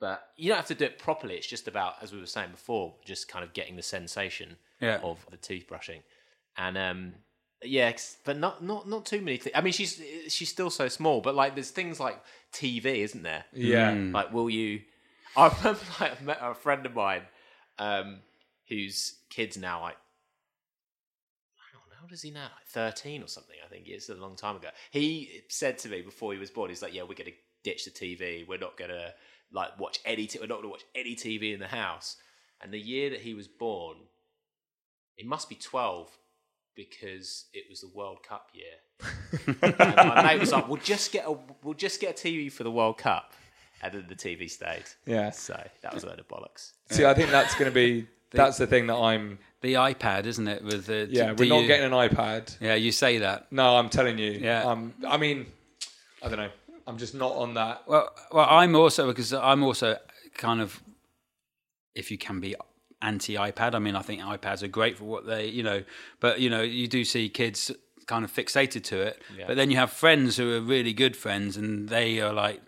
But 0.00 0.28
you 0.36 0.48
don't 0.48 0.56
have 0.56 0.66
to 0.66 0.74
do 0.74 0.84
it 0.86 0.98
properly. 0.98 1.34
It's 1.36 1.46
just 1.46 1.68
about, 1.68 1.94
as 2.02 2.12
we 2.12 2.18
were 2.20 2.26
saying 2.26 2.50
before, 2.50 2.94
just 3.04 3.28
kind 3.28 3.44
of 3.44 3.52
getting 3.52 3.76
the 3.76 3.82
sensation 3.82 4.56
Yeah. 4.80 4.98
of 5.02 5.24
the 5.30 5.36
toothbrushing, 5.36 6.00
and 6.56 6.76
um, 6.78 7.14
yeah, 7.62 7.92
but 8.24 8.38
not 8.38 8.62
not 8.64 8.88
not 8.88 9.04
too 9.06 9.20
many. 9.20 9.36
things. 9.36 9.54
I 9.54 9.60
mean, 9.60 9.72
she's 9.74 10.00
she's 10.28 10.48
still 10.48 10.70
so 10.70 10.88
small, 10.88 11.20
but 11.20 11.34
like 11.34 11.54
there's 11.54 11.70
things 11.70 12.00
like 12.00 12.22
TV, 12.54 12.84
isn't 12.98 13.22
there? 13.22 13.44
Yeah. 13.52 13.92
Like, 13.92 14.32
will 14.32 14.48
you? 14.48 14.82
I 15.36 15.48
remember 15.48 15.80
like 16.00 16.20
I 16.20 16.24
met 16.24 16.38
a 16.40 16.54
friend 16.54 16.86
of 16.86 16.94
mine, 16.94 17.22
um, 17.78 18.20
whose 18.68 19.18
kids 19.30 19.56
now 19.56 19.82
like 19.82 19.96
hang 21.56 21.80
on, 21.80 21.96
how 21.96 22.04
old 22.04 22.12
is 22.12 22.22
he 22.22 22.30
now? 22.30 22.44
Like 22.44 22.66
thirteen 22.68 23.22
or 23.22 23.26
something? 23.26 23.56
I 23.64 23.68
think 23.68 23.88
it's 23.88 24.08
a 24.08 24.14
long 24.14 24.36
time 24.36 24.56
ago. 24.56 24.68
He 24.90 25.42
said 25.48 25.78
to 25.78 25.88
me 25.88 26.02
before 26.02 26.32
he 26.32 26.38
was 26.38 26.50
born, 26.50 26.70
he's 26.70 26.82
like, 26.82 26.94
"Yeah, 26.94 27.02
we're 27.02 27.14
gonna 27.14 27.30
ditch 27.64 27.84
the 27.84 27.90
TV. 27.90 28.46
We're 28.46 28.58
not 28.58 28.76
gonna 28.76 29.12
like 29.52 29.78
watch 29.78 29.98
any. 30.04 30.26
T- 30.26 30.38
we're 30.38 30.46
not 30.46 30.58
gonna 30.58 30.68
watch 30.68 30.84
any 30.94 31.16
TV 31.16 31.52
in 31.52 31.60
the 31.60 31.66
house." 31.66 32.16
And 32.60 32.72
the 32.72 32.78
year 32.78 33.10
that 33.10 33.20
he 33.20 33.34
was 33.34 33.48
born, 33.48 33.96
he 35.16 35.26
must 35.26 35.48
be 35.48 35.56
twelve 35.56 36.16
because 36.74 37.46
it 37.52 37.64
was 37.68 37.80
the 37.80 37.88
World 37.94 38.18
Cup 38.26 38.48
year. 38.52 39.46
and 39.62 39.76
my 39.78 40.22
mate 40.22 40.40
was 40.40 40.52
like, 40.52 40.68
"We'll 40.68 40.80
just 40.82 41.12
get 41.12 41.26
a 41.26 41.36
we'll 41.62 41.74
just 41.74 42.00
get 42.00 42.18
a 42.18 42.26
TV 42.28 42.50
for 42.50 42.64
the 42.64 42.70
World 42.70 42.98
Cup." 42.98 43.32
And 43.82 43.92
then 43.92 44.06
the 44.08 44.14
TV 44.14 44.48
stayed. 44.50 44.84
Yeah. 45.06 45.30
So 45.30 45.60
that 45.82 45.92
was 45.92 46.04
a 46.04 46.06
load 46.06 46.18
of 46.20 46.28
bollocks. 46.28 46.72
See, 46.90 47.04
I 47.04 47.12
think 47.12 47.30
that's 47.30 47.54
going 47.54 47.70
to 47.70 47.74
be 47.74 48.06
that's 48.30 48.58
the 48.58 48.66
thing 48.66 48.86
that 48.88 48.96
I'm. 48.96 49.38
The 49.60 49.74
iPad, 49.74 50.26
isn't 50.26 50.46
it? 50.46 50.62
With 50.62 50.86
the 50.86 51.08
Yeah, 51.10 51.32
do 51.32 51.44
we're 51.44 51.48
not 51.48 51.62
you- 51.62 51.66
getting 51.66 51.86
an 51.86 51.92
iPad. 51.92 52.54
Yeah, 52.60 52.74
you 52.74 52.92
say 52.92 53.18
that. 53.18 53.50
No, 53.50 53.76
I'm 53.76 53.88
telling 53.88 54.18
you. 54.18 54.32
Yeah. 54.32 54.64
Um, 54.64 54.92
I 55.06 55.16
mean, 55.16 55.46
I 56.22 56.28
don't 56.28 56.36
know. 56.38 56.50
I'm 56.86 56.98
just 56.98 57.14
not 57.14 57.32
on 57.32 57.54
that. 57.54 57.82
Well, 57.86 58.10
well, 58.30 58.46
I'm 58.48 58.74
also 58.76 59.06
because 59.06 59.32
I'm 59.32 59.62
also 59.62 59.96
kind 60.36 60.60
of, 60.60 60.82
if 61.94 62.10
you 62.10 62.18
can 62.18 62.40
be 62.40 62.54
anti 63.04 63.34
iPad. 63.34 63.74
I 63.74 63.78
mean, 63.78 63.94
I 63.96 64.02
think 64.02 64.20
iPads 64.22 64.62
are 64.62 64.68
great 64.68 64.98
for 64.98 65.04
what 65.04 65.26
they, 65.26 65.46
you 65.46 65.62
know, 65.62 65.84
but 66.20 66.40
you 66.40 66.48
know, 66.50 66.62
you 66.62 66.88
do 66.88 67.04
see 67.04 67.28
kids 67.28 67.70
kind 68.06 68.24
of 68.24 68.32
fixated 68.32 68.82
to 68.84 69.00
it. 69.00 69.22
But 69.46 69.56
then 69.56 69.70
you 69.70 69.76
have 69.76 69.90
friends 69.92 70.36
who 70.36 70.52
are 70.56 70.60
really 70.60 70.92
good 70.92 71.16
friends, 71.16 71.56
and 71.56 71.88
they 71.88 72.20
are 72.20 72.32
like. 72.32 72.60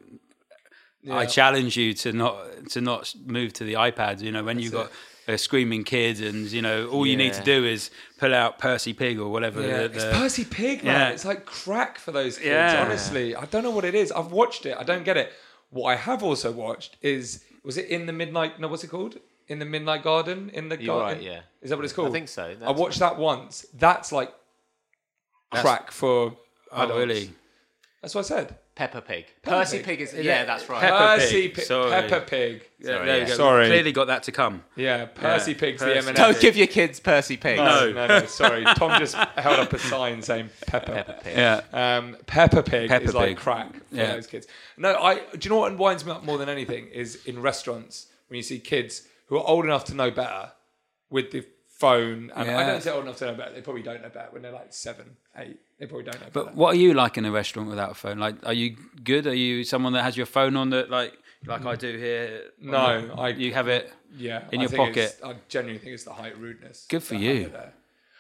I 1.09 1.25
challenge 1.27 1.77
you 1.77 1.95
to 1.95 2.13
not 2.13 2.37
to 2.71 2.81
not 2.81 3.15
move 3.27 3.53
to 3.55 3.65
the 3.65 3.75
iPads. 3.75 4.23
You 4.23 4.33
know, 4.33 4.43
when 4.43 4.59
you've 4.59 4.73
got 4.73 4.91
a 5.29 5.39
screaming 5.39 5.85
kid, 5.85 6.21
and 6.21 6.51
you 6.51 6.61
know, 6.61 6.89
all 6.89 7.07
you 7.07 7.17
need 7.17 7.33
to 7.35 7.43
do 7.45 7.65
is 7.65 7.91
pull 8.19 8.35
out 8.35 8.59
Percy 8.59 8.93
Pig 8.93 9.21
or 9.21 9.29
whatever. 9.29 9.61
Yeah, 9.63 9.87
the- 9.87 9.95
it's 9.95 10.05
Percy 10.05 10.45
Pig, 10.45 10.83
man. 10.83 10.95
Yeah. 11.01 11.09
It's 11.11 11.25
like 11.25 11.47
crack 11.47 11.99
for 11.99 12.11
those 12.11 12.39
kids. 12.39 12.49
Yeah. 12.49 12.83
Honestly, 12.85 13.37
I 13.37 13.45
don't 13.45 13.63
know 13.63 13.71
what 13.71 13.85
it 13.85 13.95
is. 13.95 14.11
I've 14.11 14.33
watched 14.33 14.67
it. 14.67 14.77
I 14.77 14.83
don't 14.83 15.05
get 15.05 15.17
it. 15.17 15.33
What 15.71 15.93
I 15.93 15.95
have 15.97 16.25
also 16.25 16.51
watched 16.51 16.97
is 17.03 17.45
was 17.63 17.77
it 17.77 17.87
in 17.87 18.07
the 18.07 18.13
midnight? 18.13 18.59
No, 18.59 18.67
what's 18.67 18.83
it 18.83 18.89
called? 18.91 19.19
In 19.49 19.59
the 19.61 19.65
Midnight 19.65 20.03
Garden? 20.03 20.51
In 20.53 20.69
the 20.69 20.77
You're 20.83 20.99
garden? 20.99 21.19
right, 21.19 21.25
yeah. 21.27 21.41
Is 21.63 21.71
that 21.71 21.77
what 21.77 21.85
it's 21.85 21.95
called? 21.95 22.09
I 22.09 22.13
think 22.13 22.29
so. 22.29 22.45
I 22.45 22.55
That's- 22.55 22.77
watched 22.79 22.99
that 22.99 23.17
once. 23.17 23.65
That's 23.75 24.11
like 24.13 24.33
crack 25.53 25.91
for. 25.91 26.37
Oh, 26.73 26.83
adults. 26.83 26.99
really? 26.99 27.31
That's 28.03 28.15
what 28.15 28.25
I 28.25 28.29
said. 28.29 28.57
Peppa 28.75 29.01
Pig. 29.01 29.25
Percy 29.43 29.79
Pig. 29.79 29.87
Pig 29.87 30.01
is 30.03 30.13
Yeah. 30.13 30.21
yeah, 30.21 30.45
that's 30.45 30.69
right. 30.69 30.81
Peppa 30.83 31.17
Percy 31.19 31.43
Pig, 31.49 31.55
Pig. 31.55 31.65
sorry. 31.65 31.91
Peppa 31.91 32.21
Pig. 32.27 32.63
Yeah, 32.79 32.87
Sorry, 32.87 33.07
there 33.07 33.17
you 33.17 33.23
yeah. 33.23 33.29
go. 33.29 33.35
Sorry. 33.35 33.67
Clearly 33.69 33.93
got 33.93 34.07
that 34.09 34.23
to 34.25 34.33
come. 34.33 34.65
Yeah, 34.77 35.07
Percy 35.07 35.53
Yeah, 35.53 35.59
Pig's 35.59 35.83
Percy. 35.83 35.93
the 35.95 35.99
M&M. 36.01 36.15
Don't 36.15 36.41
give 36.41 36.57
your 36.57 36.67
kids 36.67 37.01
Percy 37.01 37.39
Pig. 37.39 37.57
No, 37.57 37.91
no, 37.91 38.07
no. 38.07 38.27
Sorry, 38.27 38.65
Tom 38.75 38.99
just 39.01 39.15
held 39.15 39.61
up 39.61 39.73
a 39.73 39.79
sign 39.79 40.21
saying 40.21 40.51
Peppa. 40.67 40.93
Peppa 40.93 41.21
Pig. 41.23 41.37
Yeah. 41.39 41.63
Um, 41.73 42.17
Peppa 42.27 42.63
Pig 42.63 42.91
Peppa 42.91 43.05
is 43.05 43.15
like 43.15 43.29
Pig. 43.29 43.37
crack 43.39 43.73
for 43.73 43.81
Yeah. 43.97 44.13
those 44.13 44.27
kids. 44.27 44.47
No, 44.77 44.95
I. 44.95 45.15
Do 45.21 45.23
you 45.41 45.49
know 45.51 45.57
what 45.57 45.79
winds 45.79 46.05
me 46.05 46.13
up 46.13 46.23
more 46.23 46.37
than 46.37 46.51
anything 46.51 46.89
is 46.89 47.25
in 47.25 47.41
restaurants 47.41 48.09
when 48.29 48.37
you 48.37 48.43
see 48.43 48.59
kids 48.59 49.09
who 49.27 49.37
are 49.37 49.47
old 49.47 49.65
enough 49.65 49.85
to 49.87 49.95
know 49.95 50.11
better 50.11 50.53
with 51.11 51.31
the 51.31 51.45
phone. 51.69 52.31
And 52.35 52.51
I 52.51 52.55
Yeah. 52.55 52.67
don't 52.71 52.83
say 52.83 52.91
old 52.91 53.05
enough 53.05 53.19
to 53.19 53.27
know 53.27 53.35
better. 53.35 53.53
They 53.55 53.61
probably 53.61 53.83
don't 53.83 54.03
know 54.03 54.09
better 54.09 54.29
when 54.31 54.43
they're 54.43 54.53
like 54.53 54.73
seven, 54.73 55.17
eight. 55.37 55.59
They 55.79 55.87
probably 55.87 56.05
don't 56.05 56.21
know 56.21 56.27
better. 56.31 56.47
But 56.47 56.55
what 56.55 56.75
are 56.75 56.79
you 56.79 56.95
like 56.95 57.19
in 57.19 57.25
a 57.27 57.31
restaurant 57.31 57.69
without 57.69 57.91
a 57.91 57.95
phone? 57.95 58.19
Like, 58.19 58.37
are 58.47 58.53
you 58.55 58.77
good? 59.05 59.27
Are 59.27 59.35
you 59.35 59.63
someone 59.65 59.93
that 59.93 60.03
has 60.03 60.17
your 60.17 60.27
phone 60.27 60.57
on 60.57 60.71
that, 60.71 60.91
like, 60.91 61.13
like 61.45 61.65
I 61.67 61.77
do 61.77 61.97
here? 61.99 62.45
No, 62.61 62.79
I- 63.19 63.29
You 63.29 63.53
have 63.53 63.69
it. 63.69 63.93
yeah, 64.17 64.49
in 64.53 64.61
your 64.61 64.71
think 64.71 64.97
it's- 64.97 65.17
pocket. 65.21 65.37
I 65.37 65.41
genuinely 65.49 65.81
think 65.81 65.95
it's 65.95 66.05
the 66.05 66.15
height 66.15 66.33
of 66.33 66.41
rudeness. 66.41 66.87
Good 66.89 67.03
for 67.03 67.15
you. 67.15 67.43
have 67.45 67.53
there. 67.53 67.75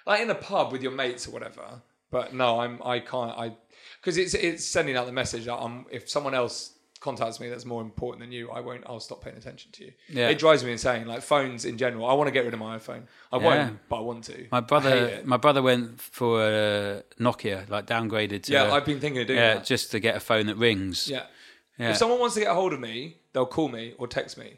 Like 0.06 0.20
in 0.20 0.30
a 0.30 0.34
pub 0.34 0.70
with 0.70 0.82
your 0.82 0.92
mates 0.92 1.26
or 1.26 1.30
whatever. 1.30 1.82
But 2.10 2.32
no, 2.34 2.60
I'm. 2.60 2.80
I 2.84 3.00
can't. 3.00 3.36
I 3.36 3.56
because 4.00 4.16
it's 4.16 4.34
it's 4.34 4.64
sending 4.64 4.96
out 4.96 5.06
the 5.06 5.12
message 5.12 5.46
that 5.46 5.56
I'm. 5.56 5.86
If 5.90 6.08
someone 6.08 6.34
else 6.34 6.75
contacts 7.06 7.38
me 7.40 7.48
that's 7.48 7.64
more 7.64 7.80
important 7.90 8.20
than 8.24 8.32
you, 8.32 8.50
I 8.50 8.60
won't. 8.60 8.82
I'll 8.86 9.00
stop 9.00 9.20
paying 9.24 9.36
attention 9.36 9.70
to 9.76 9.84
you. 9.86 9.92
Yeah. 10.08 10.28
It 10.32 10.38
drives 10.38 10.62
me 10.64 10.72
insane. 10.72 11.06
Like 11.06 11.22
phones 11.22 11.64
in 11.64 11.78
general. 11.78 12.04
I 12.06 12.14
want 12.18 12.28
to 12.28 12.32
get 12.32 12.44
rid 12.44 12.52
of 12.52 12.60
my 12.60 12.76
iPhone. 12.78 13.04
I 13.32 13.38
Yeah. 13.38 13.44
won't, 13.46 13.88
but 13.88 13.96
I 13.96 14.00
want 14.10 14.24
to. 14.24 14.46
My 14.52 14.60
brother, 14.60 15.22
my 15.24 15.38
brother 15.38 15.62
went 15.62 16.00
for 16.00 16.30
a 16.44 17.02
Nokia, 17.18 17.68
like 17.70 17.86
downgraded 17.86 18.42
to. 18.44 18.52
yeah, 18.52 18.64
a- 18.68 18.72
I've 18.74 18.84
been 18.84 19.00
thinking 19.00 19.22
of 19.22 19.26
doing 19.28 19.38
yeah, 19.38 19.54
that. 19.54 19.64
just 19.64 19.90
to 19.92 20.00
get 20.00 20.16
a 20.16 20.20
phone 20.20 20.46
that 20.46 20.56
rings. 20.56 21.08
yeah. 21.08 21.22
Yeah. 21.78 21.90
If 21.90 21.96
someone 21.98 22.18
wants 22.20 22.34
to 22.36 22.40
get 22.40 22.50
a 22.50 22.54
hold 22.54 22.72
of 22.72 22.80
me, 22.80 23.18
they'll 23.32 23.46
call 23.58 23.68
me 23.68 23.94
or 23.98 24.06
text 24.08 24.36
me, 24.38 24.50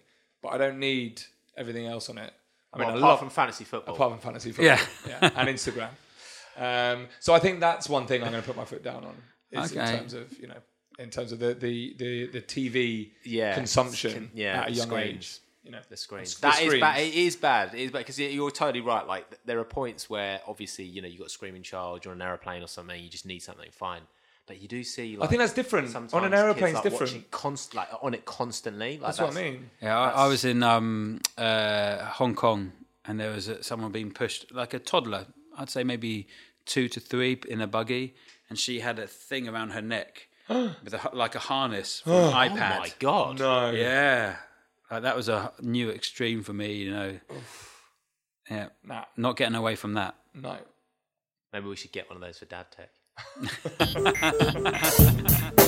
but 0.43 0.50
I 0.50 0.59
don't 0.59 0.78
need 0.78 1.23
everything 1.57 1.87
else 1.87 2.09
on 2.09 2.19
it. 2.19 2.33
I 2.73 2.78
mean, 2.78 2.87
Well, 2.87 2.95
I 2.97 2.99
apart 2.99 3.11
love 3.11 3.19
from 3.19 3.31
fantasy 3.31 3.64
football. 3.64 3.95
apart 3.95 4.11
from 4.12 4.21
fantasy 4.21 4.50
football, 4.52 4.76
Yeah. 4.76 4.81
yeah, 5.23 5.31
and 5.37 5.49
Instagram. 5.57 5.90
Um, 6.57 7.09
so 7.21 7.33
I 7.35 7.38
think 7.40 7.61
that's 7.61 7.88
one 7.88 8.07
thing 8.07 8.23
I'm 8.23 8.31
going 8.31 8.43
to 8.43 8.47
put 8.47 8.57
my 8.57 8.64
foot 8.64 8.83
down 8.85 9.05
on. 9.05 9.14
Is 9.50 9.73
in 9.73 9.78
terms 9.87 10.12
of 10.12 10.26
you 10.38 10.47
know, 10.49 10.59
in 10.99 11.11
terms 11.11 11.33
of 11.33 11.38
the 11.38 11.55
the 11.55 11.95
the, 11.99 12.26
the 12.26 12.40
TV 12.43 13.11
Yeah. 13.25 13.55
consumption 13.55 14.12
Con- 14.12 14.31
yeah, 14.35 14.61
at 14.62 14.69
a 14.69 14.73
young 14.73 14.88
screens. 14.88 15.14
age. 15.14 15.38
You 15.64 15.73
know, 15.73 15.81
the 15.90 15.97
screens. 15.99 16.35
The 16.37 16.40
That 16.43 16.61
is 16.61 16.67
screens. 16.67 16.81
bad. 16.81 17.00
It 17.00 17.14
is 17.14 17.37
bad. 17.37 17.75
It 17.75 17.81
is 17.81 17.90
bad 17.90 17.99
because 17.99 18.19
you're 18.19 18.50
totally 18.50 18.81
right. 18.81 19.07
Like 19.07 19.38
there 19.45 19.59
are 19.59 19.64
points 19.64 20.09
where 20.09 20.40
obviously 20.47 20.85
you 20.87 21.02
know 21.02 21.09
you 21.09 21.14
have 21.14 21.21
got 21.21 21.26
a 21.26 21.31
screaming 21.31 21.62
child, 21.62 22.05
you're 22.05 22.12
on 22.14 22.21
an 22.23 22.26
aeroplane 22.26 22.62
or 22.62 22.69
something, 22.69 23.02
you 23.02 23.11
just 23.11 23.26
need 23.26 23.40
something. 23.40 23.69
Fine, 23.71 24.02
but 24.47 24.62
you 24.62 24.69
do 24.69 24.83
see. 24.83 25.17
Like, 25.19 25.28
think 25.28 25.40
that's 25.40 25.52
different. 25.52 25.90
sometimes 25.90 26.14
On 26.14 26.25
an 26.25 26.33
aeroplane, 26.33 26.47
aeroplane's 26.71 26.75
like, 26.76 26.83
different. 26.85 27.12
watching 27.12 27.25
Const, 27.31 27.75
like 27.75 27.88
on 28.02 28.14
it 28.14 28.25
constantly. 28.25 28.93
Like, 28.93 29.00
That's, 29.17 29.21
what 29.21 29.37
I 29.37 29.43
mean. 29.43 29.71
Yeah, 29.83 29.99
I, 29.99 30.25
I 30.25 30.26
was 30.28 30.45
in 30.47 30.62
um, 30.62 31.21
uh, 31.37 32.05
Hong 32.07 32.35
Kong, 32.35 32.73
and 33.05 33.21
there 33.21 33.33
was 33.33 33.49
a, 33.49 33.62
someone 33.62 33.93
being 33.93 34.11
pushed, 34.11 34.50
like 34.52 34.73
a 34.73 34.78
toddler. 34.78 35.26
I'd 35.59 35.69
say 35.69 35.85
maybe 35.85 36.28
two 36.64 36.88
to 36.88 36.99
three 37.01 37.38
in 37.46 37.61
a 37.61 37.66
buggy, 37.66 38.14
and 38.49 38.59
she 38.59 38.81
had 38.81 38.99
a 38.99 39.07
thing 39.07 39.49
around 39.49 39.70
her 39.70 39.83
neck 39.83 40.28
with 40.82 40.94
a, 40.94 41.11
like 41.12 41.34
a 41.34 41.38
harness 41.38 42.00
for 42.00 42.11
an 42.12 42.16
oh 42.28 42.32
iPad. 42.32 42.76
Oh 42.76 42.80
my 42.80 42.92
god! 42.98 43.38
No. 43.38 43.70
Yeah, 43.70 44.37
like, 44.90 45.02
that 45.02 45.16
was 45.16 45.28
a 45.28 45.52
new 45.61 45.90
extreme 45.90 46.42
for 46.42 46.52
me. 46.52 46.74
You 46.74 46.90
know, 46.90 47.18
yeah, 48.50 48.68
Nah. 48.84 49.04
not 49.16 49.37
getting 49.37 49.54
away 49.54 49.76
from 49.76 49.94
that. 49.94 50.14
No. 50.34 50.56
Maybe 51.52 51.66
we 51.66 51.76
should 51.76 51.92
get 51.92 52.08
one 52.11 52.16
of 52.16 52.22
those 52.22 52.38
for 52.38 52.44
Dad 52.46 52.66
Tech. 52.70 52.90